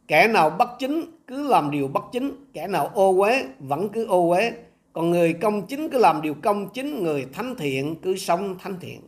Kẻ 0.07 0.27
nào 0.27 0.49
bất 0.49 0.69
chính 0.79 1.05
cứ 1.27 1.47
làm 1.47 1.71
điều 1.71 1.87
bất 1.87 2.03
chính, 2.11 2.45
kẻ 2.53 2.67
nào 2.67 2.91
ô 2.93 3.17
uế 3.17 3.45
vẫn 3.59 3.89
cứ 3.89 4.05
ô 4.05 4.29
uế, 4.29 4.51
còn 4.93 5.09
người 5.09 5.33
công 5.33 5.67
chính 5.67 5.89
cứ 5.89 5.97
làm 5.97 6.21
điều 6.21 6.33
công 6.33 6.69
chính, 6.69 7.03
người 7.03 7.27
thánh 7.33 7.55
thiện 7.55 7.95
cứ 8.01 8.17
sống 8.17 8.55
thánh 8.59 8.79
thiện. 8.79 9.01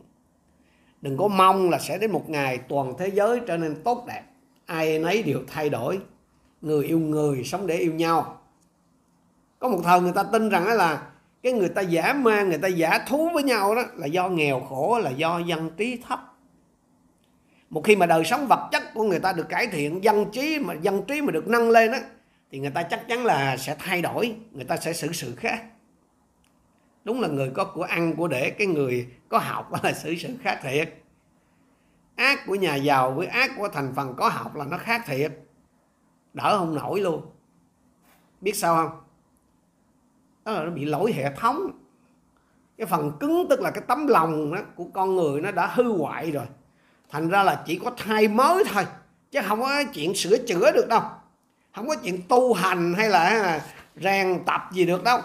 Đừng 1.00 1.16
có 1.16 1.28
mong 1.28 1.70
là 1.70 1.78
sẽ 1.78 1.98
đến 1.98 2.10
một 2.12 2.30
ngày 2.30 2.58
toàn 2.58 2.94
thế 2.98 3.10
giới 3.10 3.40
trở 3.46 3.56
nên 3.56 3.82
tốt 3.84 4.04
đẹp, 4.08 4.22
ai 4.66 4.98
nấy 4.98 5.22
đều 5.22 5.38
thay 5.46 5.68
đổi 5.68 5.98
người 6.62 6.86
yêu 6.86 6.98
người 6.98 7.44
sống 7.44 7.66
để 7.66 7.76
yêu 7.76 7.94
nhau 7.94 8.36
có 9.58 9.68
một 9.68 9.80
thời 9.84 10.00
người 10.00 10.12
ta 10.12 10.22
tin 10.22 10.48
rằng 10.48 10.66
là 10.66 11.06
cái 11.42 11.52
người 11.52 11.68
ta 11.68 11.82
giả 11.82 12.12
ma 12.12 12.42
người 12.42 12.58
ta 12.58 12.68
giả 12.68 12.98
thú 13.08 13.30
với 13.34 13.42
nhau 13.42 13.74
đó 13.74 13.82
là 13.94 14.06
do 14.06 14.28
nghèo 14.28 14.60
khổ 14.60 14.98
là 14.98 15.10
do 15.10 15.38
dân 15.38 15.70
trí 15.76 15.98
thấp 16.08 16.34
một 17.70 17.84
khi 17.84 17.96
mà 17.96 18.06
đời 18.06 18.24
sống 18.24 18.46
vật 18.46 18.68
chất 18.72 18.82
của 18.94 19.02
người 19.02 19.18
ta 19.18 19.32
được 19.32 19.48
cải 19.48 19.66
thiện, 19.66 20.04
dân 20.04 20.30
trí 20.32 20.58
mà, 20.58 20.74
dân 20.74 21.02
trí 21.06 21.22
mà 21.22 21.32
được 21.32 21.48
nâng 21.48 21.70
lên 21.70 21.92
á, 21.92 22.00
thì 22.50 22.58
người 22.58 22.70
ta 22.70 22.82
chắc 22.82 23.08
chắn 23.08 23.24
là 23.24 23.56
sẽ 23.56 23.76
thay 23.78 24.02
đổi, 24.02 24.36
người 24.52 24.64
ta 24.64 24.76
sẽ 24.76 24.92
xử 24.92 25.12
sự 25.12 25.34
khác. 25.36 25.64
Đúng 27.04 27.20
là 27.20 27.28
người 27.28 27.50
có 27.54 27.64
của 27.64 27.82
ăn, 27.82 28.16
của 28.16 28.28
để, 28.28 28.50
cái 28.50 28.66
người 28.66 29.08
có 29.28 29.38
học 29.38 29.72
là 29.82 29.92
xử 29.92 30.14
sự 30.14 30.28
khác 30.42 30.60
thiệt. 30.62 30.94
Ác 32.16 32.46
của 32.46 32.54
nhà 32.54 32.76
giàu 32.76 33.12
với 33.12 33.26
ác 33.26 33.50
của 33.58 33.68
thành 33.68 33.92
phần 33.96 34.14
có 34.16 34.28
học 34.28 34.56
là 34.56 34.64
nó 34.64 34.78
khác 34.78 35.02
thiệt. 35.06 35.32
Đỡ 36.34 36.58
không 36.58 36.74
nổi 36.74 37.00
luôn. 37.00 37.26
Biết 38.40 38.56
sao 38.56 38.76
không? 38.76 39.00
Đó 40.44 40.52
là 40.52 40.64
nó 40.64 40.70
bị 40.70 40.84
lỗi 40.84 41.12
hệ 41.12 41.34
thống. 41.36 41.70
Cái 42.78 42.86
phần 42.86 43.12
cứng 43.20 43.46
tức 43.50 43.60
là 43.60 43.70
cái 43.70 43.84
tấm 43.88 44.06
lòng 44.06 44.54
đó 44.54 44.60
của 44.76 44.86
con 44.94 45.16
người 45.16 45.40
nó 45.40 45.50
đã 45.50 45.66
hư 45.66 45.98
hoại 45.98 46.30
rồi 46.30 46.46
thành 47.10 47.28
ra 47.28 47.42
là 47.42 47.62
chỉ 47.66 47.80
có 47.84 47.90
thay 47.96 48.28
mới 48.28 48.64
thôi, 48.72 48.86
chứ 49.30 49.40
không 49.48 49.60
có 49.60 49.84
chuyện 49.94 50.14
sửa 50.14 50.38
chữa 50.38 50.72
được 50.72 50.88
đâu. 50.88 51.02
Không 51.74 51.88
có 51.88 51.96
chuyện 51.96 52.22
tu 52.28 52.52
hành 52.52 52.94
hay 52.94 53.08
là 53.08 53.24
à, 53.24 53.60
rèn 53.96 54.42
tập 54.46 54.60
gì 54.72 54.86
được 54.86 55.04
đâu. 55.04 55.20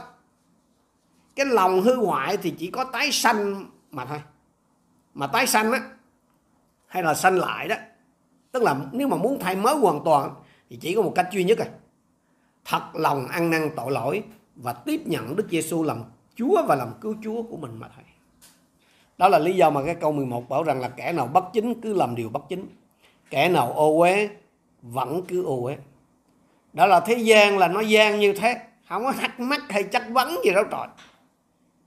Cái 1.35 1.45
lòng 1.45 1.81
hư 1.81 1.95
hoại 1.95 2.37
thì 2.37 2.53
chỉ 2.57 2.71
có 2.71 2.83
tái 2.83 3.11
sanh 3.11 3.65
mà 3.91 4.05
thôi. 4.05 4.21
Mà 5.13 5.27
tái 5.27 5.47
sanh 5.47 5.71
á, 5.71 5.81
hay 6.87 7.03
là 7.03 7.13
sanh 7.13 7.35
lại 7.35 7.67
đó, 7.67 7.75
tức 8.51 8.63
là 8.63 8.75
nếu 8.91 9.07
mà 9.07 9.17
muốn 9.17 9.39
thay 9.39 9.55
mới 9.55 9.75
hoàn 9.75 9.99
toàn 10.05 10.35
thì 10.69 10.77
chỉ 10.81 10.95
có 10.95 11.01
một 11.01 11.11
cách 11.15 11.27
duy 11.31 11.43
nhất 11.43 11.57
rồi 11.57 11.67
thật 12.65 12.81
lòng 12.93 13.27
ăn 13.27 13.49
năn 13.49 13.69
tội 13.75 13.91
lỗi 13.91 14.23
và 14.55 14.73
tiếp 14.73 15.01
nhận 15.05 15.35
Đức 15.35 15.47
Giêsu 15.49 15.83
làm 15.83 16.03
Chúa 16.35 16.63
và 16.67 16.75
làm 16.75 16.93
cứu 17.01 17.15
Chúa 17.23 17.43
của 17.43 17.57
mình 17.57 17.79
mà 17.79 17.87
thôi. 17.95 18.04
Đó 19.17 19.29
là 19.29 19.39
lý 19.39 19.55
do 19.55 19.69
mà 19.69 19.81
cái 19.85 19.95
câu 19.95 20.11
11 20.11 20.49
bảo 20.49 20.63
rằng 20.63 20.81
là 20.81 20.89
kẻ 20.89 21.13
nào 21.13 21.27
bất 21.27 21.45
chính 21.53 21.81
cứ 21.81 21.93
làm 21.93 22.15
điều 22.15 22.29
bất 22.29 22.43
chính. 22.49 22.67
Kẻ 23.29 23.49
nào 23.49 23.71
ô 23.71 23.99
uế 23.99 24.29
vẫn 24.81 25.21
cứ 25.27 25.43
ô 25.45 25.63
uế. 25.63 25.77
Đó 26.73 26.85
là 26.85 26.99
thế 26.99 27.15
gian 27.15 27.57
là 27.57 27.67
nó 27.67 27.81
gian 27.81 28.19
như 28.19 28.33
thế. 28.33 28.57
Không 28.89 29.03
có 29.03 29.11
thắc 29.11 29.39
mắc 29.39 29.61
hay 29.69 29.83
chắc 29.83 30.09
vấn 30.09 30.35
gì 30.45 30.51
đâu 30.51 30.63
trời. 30.71 30.87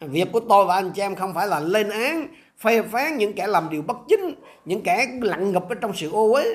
Việc 0.00 0.32
của 0.32 0.40
tôi 0.40 0.64
và 0.64 0.74
anh 0.74 0.92
chị 0.94 1.02
em 1.02 1.14
không 1.14 1.34
phải 1.34 1.48
là 1.48 1.60
lên 1.60 1.90
án, 1.90 2.28
phê 2.58 2.82
phán 2.82 3.16
những 3.16 3.32
kẻ 3.32 3.46
làm 3.46 3.68
điều 3.70 3.82
bất 3.82 3.96
chính, 4.08 4.34
những 4.64 4.82
kẻ 4.82 5.06
lặng 5.20 5.52
ngập 5.52 5.68
ở 5.68 5.74
trong 5.74 5.92
sự 5.94 6.10
ô 6.10 6.32
uế 6.32 6.54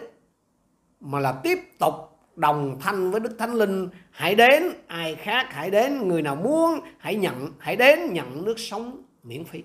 mà 0.99 1.19
là 1.19 1.31
tiếp 1.31 1.59
tục 1.79 1.93
đồng 2.35 2.77
thanh 2.79 3.11
với 3.11 3.19
Đức 3.19 3.35
Thánh 3.39 3.53
Linh 3.53 3.89
hãy 4.11 4.35
đến 4.35 4.63
ai 4.87 5.15
khác 5.15 5.47
hãy 5.49 5.71
đến 5.71 6.07
người 6.07 6.21
nào 6.21 6.35
muốn 6.35 6.79
hãy 6.97 7.15
nhận 7.15 7.51
hãy 7.59 7.75
đến 7.75 8.13
nhận 8.13 8.45
nước 8.45 8.59
sống 8.59 9.03
miễn 9.23 9.43
phí 9.45 9.63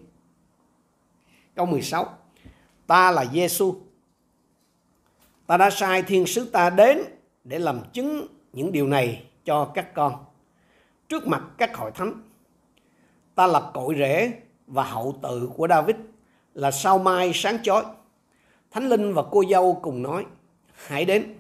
câu 1.59 1.67
16 1.67 2.07
ta 2.87 3.11
là 3.11 3.25
Giêsu 3.33 3.75
ta 5.47 5.57
đã 5.57 5.71
sai 5.71 6.03
thiên 6.03 6.27
sứ 6.27 6.45
ta 6.45 6.71
đến 6.71 6.99
để 7.45 7.59
làm 7.59 7.81
chứng 7.93 8.27
những 8.53 8.73
điều 8.73 8.89
này 8.89 9.25
cho 9.45 9.65
các 9.75 9.95
con 9.95 10.25
trước 11.09 11.27
mặt 11.27 11.43
các 11.59 11.77
hội 11.77 11.91
thánh 11.91 12.23
ta 13.35 13.47
lập 13.47 13.71
cội 13.75 13.95
rễ 13.99 14.33
và 14.67 14.83
hậu 14.83 15.19
tự 15.23 15.51
của 15.57 15.69
David 15.69 15.97
là 16.55 16.71
sao 16.71 16.99
mai 16.99 17.31
sáng 17.35 17.63
chói 17.63 17.85
thánh 18.71 18.89
linh 18.89 19.15
và 19.15 19.23
cô 19.31 19.43
dâu 19.51 19.79
cùng 19.83 20.03
nói 20.03 20.27
hãy 20.87 21.05
đến. 21.05 21.35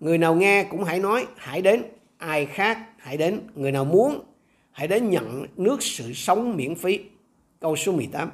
Người 0.00 0.18
nào 0.18 0.34
nghe 0.34 0.64
cũng 0.64 0.84
hãy 0.84 0.98
nói, 0.98 1.26
hãy 1.36 1.62
đến. 1.62 1.82
Ai 2.18 2.46
khác, 2.46 2.78
hãy 2.98 3.16
đến. 3.16 3.40
Người 3.54 3.72
nào 3.72 3.84
muốn, 3.84 4.24
hãy 4.70 4.88
đến 4.88 5.10
nhận 5.10 5.46
nước 5.56 5.82
sự 5.82 6.12
sống 6.12 6.56
miễn 6.56 6.74
phí. 6.74 7.00
Câu 7.60 7.76
số 7.76 7.92
18. 7.92 8.30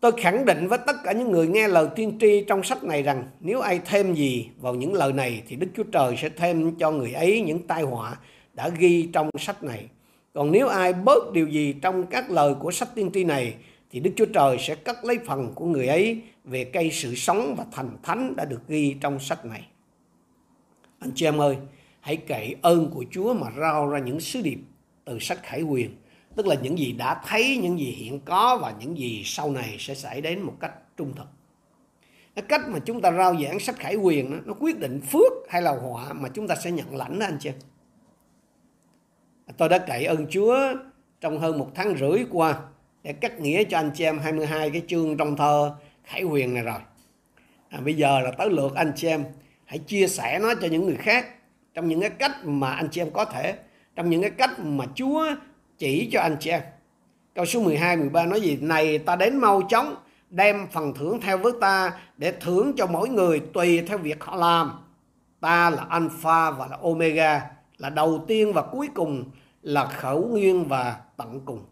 Tôi 0.00 0.12
khẳng 0.16 0.44
định 0.44 0.68
với 0.68 0.78
tất 0.86 0.96
cả 1.04 1.12
những 1.12 1.30
người 1.30 1.46
nghe 1.48 1.68
lời 1.68 1.88
tiên 1.96 2.18
tri 2.20 2.44
trong 2.48 2.62
sách 2.62 2.84
này 2.84 3.02
rằng 3.02 3.24
nếu 3.40 3.60
ai 3.60 3.80
thêm 3.84 4.14
gì 4.14 4.48
vào 4.60 4.74
những 4.74 4.94
lời 4.94 5.12
này 5.12 5.42
thì 5.48 5.56
Đức 5.56 5.66
Chúa 5.76 5.82
Trời 5.82 6.16
sẽ 6.16 6.28
thêm 6.28 6.76
cho 6.76 6.90
người 6.90 7.12
ấy 7.12 7.40
những 7.40 7.66
tai 7.66 7.82
họa 7.82 8.16
đã 8.54 8.68
ghi 8.68 9.08
trong 9.12 9.30
sách 9.38 9.62
này. 9.62 9.86
Còn 10.32 10.52
nếu 10.52 10.68
ai 10.68 10.92
bớt 10.92 11.32
điều 11.32 11.48
gì 11.48 11.74
trong 11.82 12.06
các 12.06 12.30
lời 12.30 12.54
của 12.54 12.70
sách 12.70 12.88
tiên 12.94 13.10
tri 13.14 13.24
này 13.24 13.54
thì 13.90 14.00
Đức 14.00 14.10
Chúa 14.16 14.26
Trời 14.26 14.56
sẽ 14.60 14.74
cắt 14.74 15.04
lấy 15.04 15.18
phần 15.26 15.52
của 15.54 15.66
người 15.66 15.86
ấy 15.86 16.22
về 16.44 16.64
cây 16.64 16.90
sự 16.92 17.14
sống 17.14 17.54
và 17.58 17.64
thành 17.72 17.96
thánh 18.02 18.36
đã 18.36 18.44
được 18.44 18.60
ghi 18.68 18.96
trong 19.00 19.20
sách 19.20 19.44
này. 19.44 19.66
Anh 20.98 21.10
chị 21.14 21.26
em 21.26 21.40
ơi, 21.40 21.56
hãy 22.00 22.16
cậy 22.16 22.54
ơn 22.62 22.90
của 22.90 23.04
Chúa 23.10 23.34
mà 23.34 23.46
rao 23.60 23.88
ra 23.88 23.98
những 23.98 24.20
sứ 24.20 24.40
điệp 24.42 24.58
từ 25.04 25.18
sách 25.18 25.38
Khải 25.42 25.62
Quyền, 25.62 25.90
tức 26.36 26.46
là 26.46 26.54
những 26.54 26.78
gì 26.78 26.92
đã 26.92 27.20
thấy, 27.26 27.56
những 27.56 27.78
gì 27.78 27.90
hiện 27.90 28.20
có 28.20 28.58
và 28.62 28.74
những 28.80 28.98
gì 28.98 29.22
sau 29.24 29.50
này 29.50 29.76
sẽ 29.78 29.94
xảy 29.94 30.20
đến 30.20 30.40
một 30.40 30.54
cách 30.60 30.72
trung 30.96 31.12
thực. 31.16 31.26
Cái 32.34 32.44
cách 32.48 32.60
mà 32.68 32.78
chúng 32.78 33.00
ta 33.00 33.12
rao 33.12 33.36
giảng 33.42 33.60
sách 33.60 33.76
Khải 33.76 33.96
Quyền 33.96 34.42
nó 34.44 34.54
quyết 34.60 34.78
định 34.78 35.00
phước 35.00 35.32
hay 35.48 35.62
là 35.62 35.70
họa 35.70 36.12
mà 36.12 36.28
chúng 36.28 36.48
ta 36.48 36.54
sẽ 36.54 36.70
nhận 36.70 36.96
lãnh 36.96 37.18
đó 37.18 37.26
anh 37.26 37.38
chị. 37.40 37.50
Tôi 39.56 39.68
đã 39.68 39.78
cậy 39.78 40.04
ơn 40.04 40.26
Chúa 40.30 40.58
trong 41.20 41.38
hơn 41.38 41.58
một 41.58 41.70
tháng 41.74 41.96
rưỡi 41.96 42.24
qua 42.30 42.60
để 43.02 43.12
cắt 43.12 43.40
nghĩa 43.40 43.64
cho 43.64 43.78
anh 43.78 43.90
chị 43.94 44.04
em 44.04 44.18
22 44.18 44.70
cái 44.70 44.82
chương 44.88 45.16
trong 45.16 45.36
thơ 45.36 45.74
Khải 46.04 46.22
Huyền 46.22 46.54
này 46.54 46.62
rồi. 46.62 46.78
À, 47.68 47.80
bây 47.80 47.94
giờ 47.94 48.20
là 48.20 48.30
tới 48.30 48.50
lượt 48.50 48.74
anh 48.74 48.92
chị 48.96 49.08
em 49.08 49.24
hãy 49.64 49.78
chia 49.78 50.08
sẻ 50.08 50.38
nó 50.38 50.54
cho 50.54 50.68
những 50.68 50.86
người 50.86 50.96
khác 50.96 51.26
trong 51.74 51.88
những 51.88 52.00
cái 52.00 52.10
cách 52.10 52.36
mà 52.44 52.70
anh 52.70 52.88
chị 52.90 53.00
em 53.00 53.10
có 53.10 53.24
thể 53.24 53.54
trong 53.96 54.10
những 54.10 54.22
cái 54.22 54.30
cách 54.30 54.58
mà 54.58 54.84
Chúa 54.94 55.26
chỉ 55.78 56.08
cho 56.12 56.20
anh 56.20 56.36
chị 56.40 56.50
em. 56.50 56.62
Câu 57.34 57.44
số 57.44 57.60
12, 57.60 57.96
13 57.96 58.26
nói 58.26 58.40
gì? 58.40 58.58
Này 58.60 58.98
ta 58.98 59.16
đến 59.16 59.36
mau 59.36 59.62
chóng 59.68 59.96
đem 60.30 60.66
phần 60.72 60.94
thưởng 60.94 61.20
theo 61.20 61.38
với 61.38 61.52
ta 61.60 61.92
để 62.16 62.32
thưởng 62.40 62.72
cho 62.76 62.86
mỗi 62.86 63.08
người 63.08 63.40
tùy 63.54 63.82
theo 63.88 63.98
việc 63.98 64.24
họ 64.24 64.36
làm. 64.36 64.72
Ta 65.40 65.70
là 65.70 65.86
Alpha 65.88 66.50
và 66.50 66.66
là 66.66 66.78
Omega, 66.82 67.50
là 67.78 67.90
đầu 67.90 68.24
tiên 68.28 68.52
và 68.52 68.62
cuối 68.62 68.88
cùng, 68.94 69.24
là 69.62 69.86
khẩu 69.86 70.26
nguyên 70.26 70.64
và 70.64 70.96
tận 71.16 71.40
cùng 71.44 71.64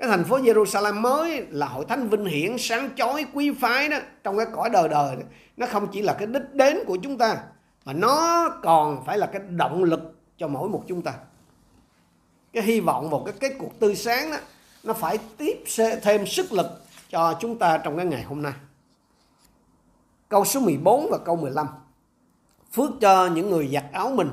cái 0.00 0.08
thành 0.08 0.24
phố 0.24 0.38
Jerusalem 0.38 1.00
mới 1.00 1.46
là 1.50 1.66
hội 1.66 1.84
thánh 1.88 2.08
vinh 2.08 2.24
hiển 2.24 2.58
sáng 2.58 2.90
chói 2.96 3.26
quý 3.32 3.52
phái 3.60 3.88
đó 3.88 3.96
trong 4.24 4.36
cái 4.36 4.46
cõi 4.52 4.70
đời 4.70 4.88
đời 4.88 5.16
đó. 5.16 5.22
nó 5.56 5.66
không 5.66 5.86
chỉ 5.92 6.02
là 6.02 6.12
cái 6.12 6.26
đích 6.26 6.54
đến 6.54 6.78
của 6.86 6.96
chúng 7.02 7.18
ta 7.18 7.36
mà 7.84 7.92
nó 7.92 8.48
còn 8.62 9.04
phải 9.06 9.18
là 9.18 9.26
cái 9.26 9.42
động 9.48 9.84
lực 9.84 10.00
cho 10.36 10.48
mỗi 10.48 10.68
một 10.68 10.84
chúng 10.88 11.02
ta 11.02 11.12
cái 12.52 12.62
hy 12.62 12.80
vọng 12.80 13.10
vào 13.10 13.22
cái 13.24 13.34
kết 13.40 13.56
cuộc 13.58 13.80
tươi 13.80 13.96
sáng 13.96 14.30
đó, 14.30 14.36
nó 14.82 14.92
phải 14.92 15.18
tiếp 15.36 15.64
thêm 16.02 16.26
sức 16.26 16.52
lực 16.52 16.66
cho 17.10 17.36
chúng 17.40 17.58
ta 17.58 17.78
trong 17.78 17.96
cái 17.96 18.06
ngày 18.06 18.22
hôm 18.22 18.42
nay. 18.42 18.52
Câu 20.28 20.44
số 20.44 20.60
14 20.60 21.06
và 21.10 21.18
câu 21.18 21.36
15 21.36 21.66
phước 22.72 22.90
cho 23.00 23.26
những 23.26 23.50
người 23.50 23.68
giặt 23.72 23.84
áo 23.92 24.10
mình 24.10 24.30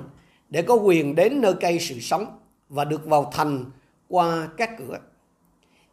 để 0.49 0.61
có 0.61 0.75
quyền 0.75 1.15
đến 1.15 1.41
nơi 1.41 1.53
cây 1.61 1.79
sự 1.79 1.99
sống 1.99 2.39
và 2.69 2.85
được 2.85 3.05
vào 3.05 3.31
thành 3.33 3.65
qua 4.07 4.47
các 4.57 4.69
cửa. 4.77 4.97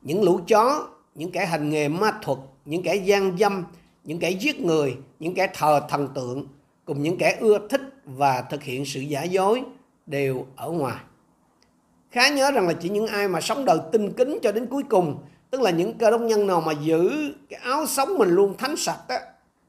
Những 0.03 0.23
lũ 0.23 0.41
chó, 0.49 0.89
những 1.15 1.31
kẻ 1.31 1.47
hành 1.47 1.71
nghề 1.71 1.89
ma 1.89 2.13
thuật, 2.23 2.39
những 2.65 2.83
kẻ 2.83 2.95
gian 2.95 3.39
dâm, 3.39 3.65
những 4.05 4.19
kẻ 4.19 4.31
giết 4.31 4.61
người, 4.61 4.97
những 5.19 5.35
kẻ 5.35 5.49
thờ 5.55 5.87
thần 5.89 6.09
tượng, 6.15 6.47
cùng 6.85 7.03
những 7.03 7.19
kẻ 7.19 7.37
ưa 7.41 7.69
thích 7.69 7.81
và 8.05 8.43
thực 8.43 8.63
hiện 8.63 8.85
sự 8.85 9.01
giả 9.01 9.23
dối 9.23 9.63
đều 10.07 10.47
ở 10.57 10.71
ngoài 10.71 10.97
khá 12.15 12.29
nhớ 12.29 12.51
rằng 12.51 12.69
là 12.69 12.73
chỉ 12.73 12.89
những 12.89 13.07
ai 13.07 13.29
mà 13.29 13.41
sống 13.41 13.65
đời 13.65 13.79
tinh 13.93 14.13
kính 14.13 14.39
cho 14.43 14.53
đến 14.53 14.67
cuối 14.67 14.83
cùng, 14.91 15.19
tức 15.51 15.61
là 15.61 15.71
những 15.71 15.99
cơ 15.99 16.11
đốc 16.11 16.21
nhân 16.21 16.47
nào 16.47 16.61
mà 16.61 16.73
giữ 16.73 17.33
cái 17.51 17.61
áo 17.65 17.87
sống 17.87 18.19
mình 18.19 18.29
luôn 18.29 18.57
thánh 18.57 18.77
sạch 18.77 19.01
á, 19.09 19.21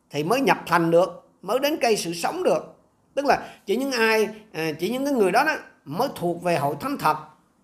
thì 0.10 0.24
mới 0.24 0.42
nhập 0.42 0.58
thành 0.68 0.92
được, 0.92 1.28
mới 1.42 1.60
đến 1.60 1.78
cây 1.82 1.96
sự 1.96 2.14
sống 2.14 2.44
được. 2.44 2.76
Tức 3.14 3.26
là 3.26 3.48
chỉ 3.66 3.76
những 3.76 3.92
ai 3.92 4.30
à, 4.54 4.72
chỉ 4.80 4.90
những 4.90 5.06
cái 5.06 5.14
người 5.14 5.32
đó 5.32 5.44
đó 5.44 5.54
mới 5.86 6.10
thuộc 6.16 6.44
về 6.44 6.58
hội 6.58 6.76
thánh 6.80 6.98
thật, 6.98 7.16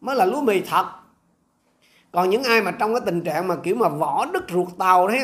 mới 0.02 0.16
là 0.16 0.26
lúa 0.26 0.42
mì 0.42 0.62
thật. 0.62 0.86
Còn 2.12 2.30
những 2.30 2.44
ai 2.44 2.62
mà 2.62 2.72
trong 2.72 2.94
cái 2.94 3.02
tình 3.06 3.22
trạng 3.22 3.48
mà 3.48 3.56
kiểu 3.56 3.76
mà 3.76 3.90
vỏ 3.90 4.26
đứt 4.34 4.44
ruột 4.50 4.68
tàu 4.80 5.08
đấy 5.08 5.20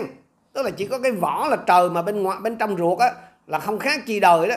tức 0.54 0.64
là 0.64 0.70
chỉ 0.70 0.88
có 0.88 1.00
cái 1.00 1.12
vỏ 1.12 1.48
là 1.50 1.58
trời 1.68 1.90
mà 1.90 2.02
bên 2.02 2.24
ngoài 2.24 2.38
bên 2.42 2.56
trong 2.56 2.78
ruột 2.78 3.00
á, 3.00 3.12
là 3.48 3.60
không 3.60 3.80
khác 3.80 4.02
chi 4.06 4.20
đời 4.20 4.48
đó, 4.48 4.56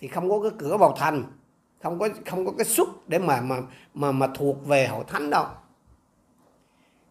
thì 0.00 0.08
không 0.08 0.30
có 0.30 0.40
cái 0.42 0.50
cửa 0.58 0.76
vào 0.76 0.94
thành 0.98 1.24
không 1.82 1.98
có 1.98 2.08
không 2.26 2.46
có 2.46 2.52
cái 2.58 2.64
xuất 2.64 3.08
để 3.08 3.18
mà 3.18 3.40
mà 3.40 3.56
mà 3.94 4.12
mà 4.12 4.26
thuộc 4.34 4.66
về 4.66 4.86
hội 4.86 5.04
thánh 5.08 5.30
đâu. 5.30 5.46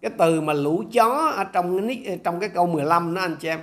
Cái 0.02 0.12
từ 0.18 0.42
mà 0.42 0.54
lũ 0.54 0.84
chó 0.94 1.34
ở 1.36 1.44
trong 1.44 1.88
cái 1.88 2.20
trong 2.24 2.40
cái 2.40 2.50
câu 2.50 2.68
15 2.68 3.14
đó, 3.14 3.22
anh 3.22 3.36
chị 3.40 3.48
em. 3.48 3.60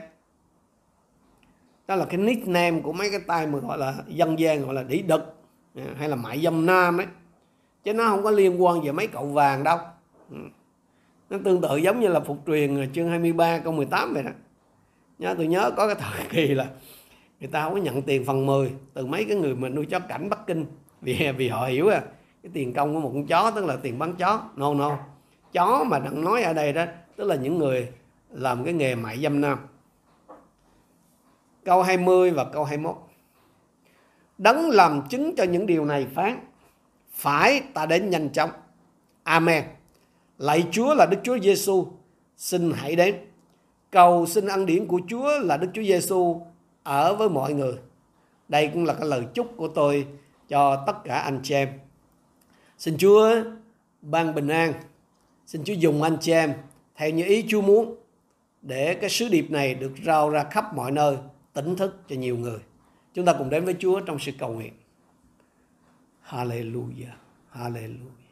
Đó 1.86 1.96
là 1.96 2.04
cái 2.04 2.18
nickname 2.18 2.80
của 2.80 2.92
mấy 2.92 3.10
cái 3.10 3.20
tay 3.26 3.46
mà 3.46 3.58
gọi 3.58 3.78
là 3.78 3.94
dân 4.06 4.38
gian, 4.38 4.64
gọi 4.64 4.74
là 4.74 4.82
đĩ 4.82 5.02
đực 5.02 5.36
à, 5.74 5.84
hay 5.98 6.08
là 6.08 6.16
mại 6.16 6.40
dâm 6.40 6.66
nam 6.66 6.98
ấy. 6.98 7.06
Chứ 7.84 7.94
nó 7.94 8.08
không 8.08 8.22
có 8.22 8.30
liên 8.30 8.62
quan 8.62 8.80
về 8.80 8.92
mấy 8.92 9.06
cậu 9.06 9.26
vàng 9.26 9.64
đâu. 9.64 9.78
Ừ. 10.30 10.36
Nó 11.30 11.38
tương 11.44 11.60
tự 11.60 11.76
giống 11.76 12.00
như 12.00 12.08
là 12.08 12.20
phục 12.20 12.38
truyền 12.46 12.92
chương 12.92 13.08
23 13.08 13.58
câu 13.58 13.72
18 13.72 14.14
vậy 14.14 14.22
đó. 14.22 14.30
Nhớ, 15.18 15.34
tôi 15.36 15.46
nhớ 15.46 15.70
có 15.76 15.86
cái 15.86 15.96
thời 15.96 16.26
kỳ 16.30 16.54
là 16.54 16.66
người 17.40 17.48
ta 17.48 17.62
không 17.62 17.72
có 17.74 17.80
nhận 17.80 18.02
tiền 18.02 18.24
phần 18.24 18.46
10 18.46 18.72
từ 18.94 19.06
mấy 19.06 19.24
cái 19.24 19.36
người 19.36 19.54
mà 19.54 19.68
nuôi 19.68 19.86
chó 19.86 19.98
cảnh 19.98 20.28
Bắc 20.28 20.46
Kinh 20.46 20.66
vì 21.04 21.32
vì 21.36 21.48
họ 21.48 21.66
hiểu 21.66 21.88
à 21.88 22.02
cái 22.42 22.50
tiền 22.54 22.72
công 22.72 22.94
của 22.94 23.00
một 23.00 23.10
con 23.14 23.26
chó, 23.26 23.50
tức 23.50 23.64
là 23.64 23.76
tiền 23.76 23.98
bán 23.98 24.16
chó. 24.16 24.42
No 24.56 24.74
no. 24.74 24.98
Chó 25.52 25.84
mà 25.84 25.98
đang 25.98 26.24
nói 26.24 26.42
ở 26.42 26.52
đây 26.52 26.72
đó, 26.72 26.84
tức 27.16 27.24
là 27.24 27.34
những 27.34 27.58
người 27.58 27.88
làm 28.30 28.64
cái 28.64 28.74
nghề 28.74 28.94
mại 28.94 29.18
dâm 29.18 29.40
nam. 29.40 29.58
Câu 31.64 31.82
20 31.82 32.30
và 32.30 32.44
câu 32.44 32.64
21 32.64 32.96
đấng 34.38 34.70
làm 34.70 35.02
chứng 35.08 35.36
cho 35.36 35.44
những 35.44 35.66
điều 35.66 35.84
này 35.84 36.06
phán, 36.14 36.46
phải 37.10 37.62
ta 37.74 37.86
đến 37.86 38.10
nhanh 38.10 38.30
chóng. 38.30 38.50
Amen. 39.22 39.64
Lạy 40.38 40.66
chúa 40.70 40.94
là 40.94 41.06
đức 41.06 41.18
chúa 41.22 41.38
giêsu 41.38 41.86
xin 42.36 42.72
hãy 42.74 42.96
đến. 42.96 43.14
Cầu 43.90 44.26
xin 44.26 44.46
ân 44.46 44.66
điển 44.66 44.86
của 44.86 45.00
chúa 45.08 45.38
là 45.38 45.56
đức 45.56 45.68
chúa 45.74 45.82
giêsu 45.82 46.40
ở 46.82 47.16
với 47.16 47.28
mọi 47.28 47.54
người. 47.54 47.74
Đây 48.48 48.70
cũng 48.72 48.84
là 48.84 48.94
cái 48.94 49.08
lời 49.08 49.22
chúc 49.34 49.52
của 49.56 49.68
tôi 49.68 50.06
cho 50.48 50.84
tất 50.86 51.04
cả 51.04 51.18
anh 51.18 51.40
chị 51.42 51.54
em. 51.54 51.68
Xin 52.78 52.96
chúa 52.98 53.34
ban 54.02 54.34
bình 54.34 54.48
an. 54.48 54.72
Xin 55.46 55.64
chúa 55.64 55.72
dùng 55.72 56.02
anh 56.02 56.16
chị 56.20 56.32
em 56.32 56.54
theo 56.96 57.10
như 57.10 57.24
ý 57.24 57.44
chúa 57.48 57.60
muốn 57.60 57.96
để 58.62 58.94
cái 58.94 59.10
sứ 59.10 59.28
điệp 59.28 59.50
này 59.50 59.74
được 59.74 59.92
rao 60.04 60.30
ra 60.30 60.44
khắp 60.44 60.74
mọi 60.74 60.90
nơi, 60.90 61.16
tỉnh 61.52 61.76
thức 61.76 61.96
cho 62.08 62.16
nhiều 62.16 62.36
người. 62.36 62.58
Chúng 63.14 63.24
ta 63.24 63.32
cùng 63.32 63.50
đến 63.50 63.64
với 63.64 63.74
chúa 63.78 64.00
trong 64.00 64.18
sự 64.18 64.32
cầu 64.38 64.52
nguyện. 64.52 64.72
Hallelujah 66.28 67.14
hallelujah. 67.54 68.24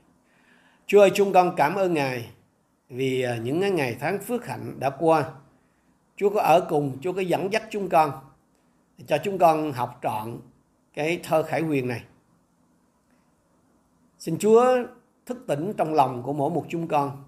Chúa 0.86 1.00
ơi, 1.00 1.10
chúng 1.14 1.32
con 1.32 1.54
cảm 1.56 1.74
ơn 1.74 1.94
ngài 1.94 2.30
vì 2.88 3.22
à, 3.22 3.36
những 3.36 3.76
ngày 3.76 3.96
tháng 4.00 4.18
phước 4.18 4.46
hạnh 4.46 4.80
đã 4.80 4.90
qua. 4.90 5.30
Chúa 6.16 6.30
có 6.30 6.40
ở 6.40 6.66
cùng, 6.68 6.98
chúa 7.00 7.12
có 7.12 7.20
dẫn 7.20 7.52
dắt 7.52 7.62
chúng 7.70 7.88
con. 7.88 8.10
Cho 9.06 9.18
chúng 9.24 9.38
con 9.38 9.72
học 9.72 9.98
trọn 10.02 10.40
cái 10.94 11.20
thơ 11.22 11.42
khải 11.42 11.62
huyền 11.62 11.88
này. 11.88 12.04
Xin 14.18 14.38
Chúa 14.38 14.64
thức 15.26 15.44
tỉnh 15.46 15.72
trong 15.76 15.94
lòng 15.94 16.22
của 16.22 16.32
mỗi 16.32 16.50
một 16.50 16.66
chúng 16.68 16.88
con 16.88 17.24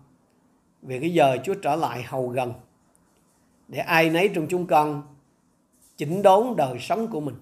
về 0.82 1.00
cái 1.00 1.12
giờ 1.12 1.36
Chúa 1.44 1.54
trở 1.54 1.76
lại 1.76 2.02
hầu 2.02 2.28
gần 2.28 2.52
để 3.68 3.78
ai 3.78 4.10
nấy 4.10 4.30
trong 4.34 4.46
chúng 4.48 4.66
con 4.66 5.02
chỉnh 5.96 6.22
đốn 6.22 6.56
đời 6.56 6.78
sống 6.80 7.08
của 7.08 7.20
mình, 7.20 7.34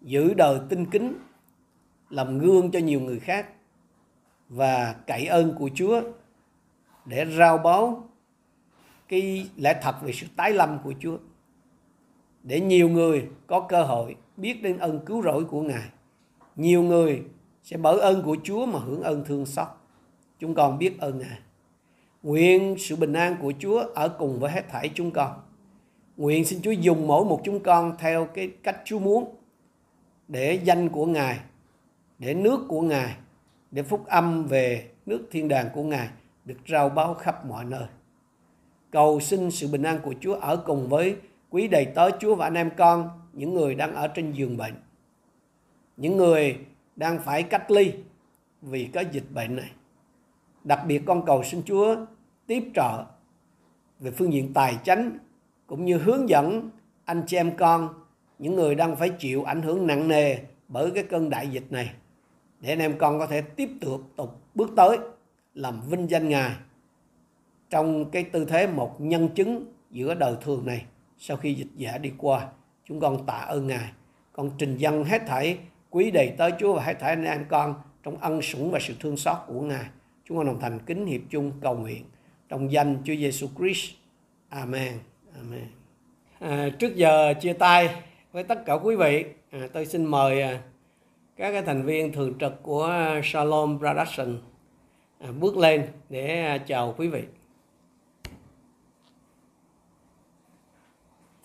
giữ 0.00 0.34
đời 0.34 0.60
tinh 0.68 0.86
kính, 0.90 1.14
làm 2.10 2.38
gương 2.38 2.70
cho 2.70 2.78
nhiều 2.78 3.00
người 3.00 3.20
khác 3.20 3.48
và 4.48 4.94
cậy 5.06 5.26
ơn 5.26 5.54
của 5.58 5.70
Chúa 5.74 6.02
để 7.04 7.26
rao 7.38 7.58
báo 7.58 8.08
cái 9.08 9.50
lẽ 9.56 9.80
thật 9.82 10.02
về 10.02 10.12
sự 10.12 10.26
tái 10.36 10.52
lâm 10.52 10.78
của 10.84 10.94
Chúa, 11.00 11.18
để 12.42 12.60
nhiều 12.60 12.88
người 12.88 13.28
có 13.46 13.60
cơ 13.60 13.84
hội 13.84 14.16
biết 14.38 14.62
đến 14.62 14.78
ơn 14.78 15.00
cứu 15.06 15.22
rỗi 15.22 15.44
của 15.44 15.62
Ngài. 15.62 15.88
Nhiều 16.56 16.82
người 16.82 17.22
sẽ 17.62 17.76
bởi 17.76 18.00
ơn 18.00 18.22
của 18.22 18.36
Chúa 18.44 18.66
mà 18.66 18.78
hưởng 18.78 19.02
ơn 19.02 19.24
thương 19.24 19.46
xót. 19.46 19.66
Chúng 20.38 20.54
con 20.54 20.78
biết 20.78 21.00
ơn 21.00 21.18
Ngài. 21.18 21.38
Nguyện 22.22 22.74
sự 22.78 22.96
bình 22.96 23.12
an 23.12 23.36
của 23.42 23.52
Chúa 23.58 23.84
ở 23.94 24.08
cùng 24.08 24.40
với 24.40 24.50
hết 24.50 24.68
thảy 24.68 24.90
chúng 24.94 25.10
con. 25.10 25.32
Nguyện 26.16 26.44
xin 26.44 26.62
Chúa 26.62 26.70
dùng 26.70 27.06
mỗi 27.06 27.24
một 27.24 27.40
chúng 27.44 27.60
con 27.60 27.96
theo 27.98 28.26
cái 28.26 28.50
cách 28.62 28.80
Chúa 28.84 28.98
muốn 28.98 29.34
để 30.28 30.60
danh 30.64 30.88
của 30.88 31.06
Ngài, 31.06 31.40
để 32.18 32.34
nước 32.34 32.60
của 32.68 32.80
Ngài, 32.80 33.16
để 33.70 33.82
phúc 33.82 34.06
âm 34.06 34.46
về 34.46 34.90
nước 35.06 35.28
thiên 35.30 35.48
đàng 35.48 35.68
của 35.74 35.82
Ngài 35.82 36.08
được 36.44 36.58
rao 36.68 36.88
báo 36.88 37.14
khắp 37.14 37.46
mọi 37.46 37.64
nơi. 37.64 37.84
Cầu 38.90 39.20
xin 39.20 39.50
sự 39.50 39.68
bình 39.68 39.82
an 39.82 39.98
của 40.02 40.14
Chúa 40.20 40.34
ở 40.34 40.56
cùng 40.56 40.88
với 40.88 41.16
quý 41.50 41.68
đầy 41.68 41.84
tớ 41.84 42.10
Chúa 42.20 42.34
và 42.34 42.46
anh 42.46 42.54
em 42.54 42.70
con, 42.76 43.08
những 43.32 43.54
người 43.54 43.74
đang 43.74 43.94
ở 43.94 44.08
trên 44.08 44.32
giường 44.32 44.56
bệnh, 44.56 44.74
những 45.96 46.16
người 46.16 46.58
đang 46.96 47.18
phải 47.18 47.42
cách 47.42 47.70
ly 47.70 47.92
vì 48.62 48.90
có 48.94 49.00
dịch 49.00 49.30
bệnh 49.34 49.56
này. 49.56 49.70
Đặc 50.64 50.80
biệt 50.86 51.02
con 51.06 51.24
cầu 51.26 51.42
xin 51.42 51.62
Chúa 51.64 51.96
tiếp 52.46 52.70
trợ 52.74 53.04
về 54.00 54.10
phương 54.10 54.32
diện 54.32 54.52
tài 54.54 54.78
chính 54.84 55.18
cũng 55.66 55.84
như 55.84 55.98
hướng 55.98 56.28
dẫn 56.28 56.70
anh 57.04 57.22
chị 57.26 57.36
em 57.36 57.56
con, 57.56 57.94
những 58.38 58.54
người 58.54 58.74
đang 58.74 58.96
phải 58.96 59.08
chịu 59.08 59.44
ảnh 59.44 59.62
hưởng 59.62 59.86
nặng 59.86 60.08
nề 60.08 60.36
bởi 60.68 60.90
cái 60.90 61.04
cơn 61.04 61.30
đại 61.30 61.48
dịch 61.48 61.72
này 61.72 61.90
để 62.60 62.72
anh 62.72 62.78
em 62.78 62.98
con 62.98 63.18
có 63.18 63.26
thể 63.26 63.40
tiếp 63.40 63.70
tục 63.80 64.00
tục 64.16 64.40
bước 64.54 64.70
tới 64.76 64.98
làm 65.54 65.80
vinh 65.80 66.10
danh 66.10 66.28
Ngài 66.28 66.52
trong 67.70 68.10
cái 68.10 68.24
tư 68.24 68.44
thế 68.44 68.66
một 68.66 69.00
nhân 69.00 69.28
chứng 69.34 69.64
giữa 69.90 70.14
đời 70.14 70.36
thường 70.40 70.66
này 70.66 70.84
sau 71.18 71.36
khi 71.36 71.54
dịch 71.54 71.70
giả 71.76 71.98
đi 71.98 72.12
qua 72.18 72.48
chúng 72.88 73.00
con 73.00 73.26
tạ 73.26 73.34
ơn 73.48 73.66
ngài. 73.66 73.90
Con 74.32 74.50
trình 74.58 74.76
dân 74.76 75.04
hết 75.04 75.22
thảy 75.26 75.58
quý 75.90 76.10
đầy 76.10 76.34
tới 76.38 76.52
chúa 76.58 76.74
và 76.74 76.82
hết 76.82 76.94
thảy 77.00 77.10
anh 77.10 77.24
em 77.24 77.44
con 77.48 77.74
trong 78.02 78.16
ân 78.20 78.42
sủng 78.42 78.70
và 78.70 78.78
sự 78.82 78.94
thương 79.00 79.16
xót 79.16 79.36
của 79.46 79.60
ngài. 79.60 79.86
Chúng 80.24 80.36
con 80.36 80.46
đồng 80.46 80.60
thành 80.60 80.78
kính 80.86 81.06
hiệp 81.06 81.20
chung 81.30 81.52
cầu 81.60 81.76
nguyện. 81.76 82.04
Trong 82.48 82.72
danh 82.72 82.98
chúa 83.04 83.14
giêsu 83.14 83.48
christ. 83.58 83.90
Amen. 84.48 84.92
Amen. 85.34 85.66
À, 86.38 86.68
trước 86.78 86.96
giờ 86.96 87.34
chia 87.40 87.52
tay 87.52 87.90
với 88.32 88.44
tất 88.44 88.64
cả 88.66 88.74
quý 88.74 88.96
vị 88.96 89.24
à, 89.50 89.68
tôi 89.72 89.86
xin 89.86 90.04
mời 90.04 90.42
à, 90.42 90.60
các 91.36 91.52
cái 91.52 91.62
thành 91.62 91.82
viên 91.82 92.12
thường 92.12 92.34
trực 92.40 92.62
của 92.62 93.20
Shalom 93.24 93.78
Production 93.78 94.38
à, 95.18 95.28
bước 95.40 95.56
lên 95.56 95.86
để 96.08 96.44
à, 96.44 96.58
chào 96.58 96.94
quý 96.96 97.08
vị. 97.08 97.22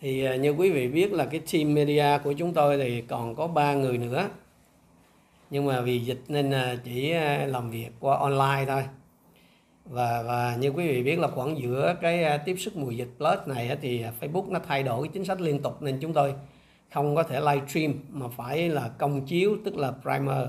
Thì 0.04 0.26
à, 0.26 0.36
như 0.36 0.50
quý 0.50 0.70
vị 0.70 0.88
biết 0.88 1.12
là 1.12 1.26
cái 1.26 1.42
team 1.54 1.74
media 1.74 2.18
của 2.24 2.34
chúng 2.34 2.54
tôi 2.54 2.78
thì 2.78 3.02
còn 3.02 3.36
có 3.36 3.48
ba 3.48 3.74
người 3.74 3.98
nữa. 3.98 4.30
Nhưng 5.50 5.66
mà 5.66 5.82
vì 5.82 6.00
dịch 6.00 6.22
nên 6.28 6.52
à, 6.52 6.76
chỉ 6.84 7.12
à, 7.12 7.46
làm 7.46 7.70
việc 7.70 7.89
qua 8.00 8.18
online 8.18 8.66
thôi. 8.68 8.84
Và 9.86 10.24
và 10.24 10.56
như 10.60 10.70
quý 10.70 10.88
vị 10.88 11.04
biết 11.04 11.20
là 11.20 11.28
khoảng 11.28 11.58
giữa 11.58 11.96
cái 12.02 12.39
tiếp 12.46 12.56
sức 12.60 12.78
mùa 12.78 12.92
dịch 12.92 13.10
plus 13.18 13.48
này 13.48 13.78
thì 13.82 14.04
Facebook 14.22 14.52
nó 14.52 14.60
thay 14.60 14.84
đổi 14.84 15.08
chính 15.08 15.26
sách 15.26 15.42
liên 15.42 15.62
tục 15.62 15.82
nên 15.82 16.00
chúng 16.02 16.13
tôi 16.13 16.34
không 16.92 17.16
có 17.16 17.24
thể 17.24 17.39
live 17.39 17.68
stream 17.68 17.94
mà 18.10 18.28
phải 18.28 18.70
là 18.70 18.89
công 18.98 19.26
chiếu, 19.26 19.58
tức 19.66 19.78
là 19.78 19.92
primer. 20.02 20.48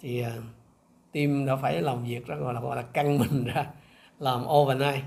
Thì 0.00 0.24
team 1.12 1.46
đã 1.46 1.56
phải 1.56 1.82
làm 1.82 2.04
việc 2.04 2.26
rất 2.26 2.36
gọi 2.40 2.54
là 2.54 2.60
gọi 2.60 2.76
là, 2.76 2.82
căng 2.82 3.18
mình 3.18 3.44
ra, 3.44 3.66
làm 4.18 4.44
overnight 4.48 5.04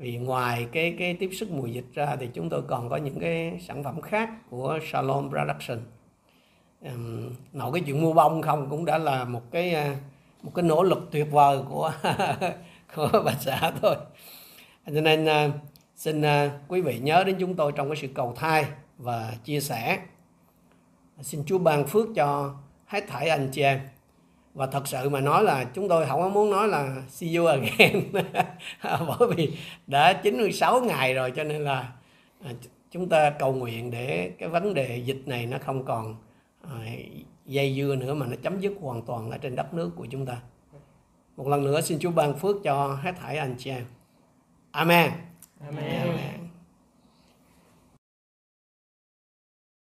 vì 0.00 0.16
ngoài 0.16 0.66
cái 0.72 0.94
cái 0.98 1.14
tiếp 1.14 1.30
sức 1.32 1.50
mùi 1.50 1.72
dịch 1.72 1.84
ra 1.94 2.16
thì 2.20 2.28
chúng 2.34 2.48
tôi 2.48 2.62
còn 2.68 2.88
có 2.88 2.96
những 2.96 3.20
cái 3.20 3.60
sản 3.68 3.84
phẩm 3.84 4.00
khác 4.00 4.30
của 4.50 4.78
Salon 4.92 5.28
Production. 5.30 5.78
Um, 6.82 7.30
nội 7.52 7.70
cái 7.72 7.82
chuyện 7.86 8.02
mua 8.02 8.12
bông 8.12 8.42
không 8.42 8.70
cũng 8.70 8.84
đã 8.84 8.98
là 8.98 9.24
một 9.24 9.50
cái 9.50 9.74
à, 9.74 9.96
một 10.42 10.52
cái 10.54 10.62
nỗ 10.62 10.82
lực 10.82 11.08
tuyệt 11.10 11.26
vời 11.30 11.58
của 11.68 11.92
của 12.94 13.22
bà 13.24 13.32
xã 13.40 13.72
thôi. 13.82 13.96
Cho 14.86 15.00
nên 15.00 15.24
uh, 15.24 15.54
xin 15.96 16.20
uh, 16.20 16.52
quý 16.68 16.80
vị 16.80 16.98
nhớ 16.98 17.24
đến 17.24 17.36
chúng 17.40 17.54
tôi 17.54 17.72
trong 17.72 17.88
cái 17.88 17.96
sự 17.96 18.08
cầu 18.14 18.32
thai 18.36 18.64
và 18.98 19.34
chia 19.44 19.60
sẻ. 19.60 19.98
Xin 21.22 21.44
Chúa 21.46 21.58
ban 21.58 21.86
phước 21.86 22.08
cho 22.14 22.54
hết 22.86 23.04
thảy 23.08 23.28
anh 23.28 23.48
chị 23.52 23.62
em 23.62 23.80
và 24.54 24.66
thật 24.66 24.88
sự 24.88 25.08
mà 25.08 25.20
nói 25.20 25.44
là 25.44 25.64
chúng 25.74 25.88
tôi 25.88 26.06
không 26.06 26.20
có 26.20 26.28
muốn 26.28 26.50
nói 26.50 26.68
là 26.68 27.02
see 27.08 27.34
you 27.34 27.46
again 27.46 28.12
bởi 28.82 29.28
vì 29.36 29.56
đã 29.86 30.12
96 30.12 30.80
ngày 30.80 31.14
rồi 31.14 31.30
cho 31.36 31.44
nên 31.44 31.64
là 31.64 31.92
à, 32.44 32.50
chúng 32.90 33.08
ta 33.08 33.30
cầu 33.30 33.52
nguyện 33.52 33.90
để 33.90 34.32
cái 34.38 34.48
vấn 34.48 34.74
đề 34.74 34.96
dịch 34.96 35.22
này 35.26 35.46
nó 35.46 35.58
không 35.58 35.84
còn 35.84 36.16
à, 36.62 36.76
dây 37.46 37.74
dưa 37.76 37.96
nữa 37.96 38.14
mà 38.14 38.26
nó 38.26 38.36
chấm 38.42 38.60
dứt 38.60 38.72
hoàn 38.80 39.02
toàn 39.02 39.30
ở 39.30 39.38
trên 39.38 39.56
đất 39.56 39.74
nước 39.74 39.90
của 39.96 40.06
chúng 40.10 40.26
ta 40.26 40.36
một 41.36 41.48
lần 41.48 41.64
nữa 41.64 41.80
xin 41.80 41.98
Chúa 41.98 42.10
ban 42.10 42.38
phước 42.38 42.56
cho 42.64 42.98
hết 43.02 43.12
thảy 43.20 43.36
anh 43.36 43.54
chị 43.58 43.70
em 43.70 43.84
Amen. 44.72 45.12
Amen. 45.60 46.49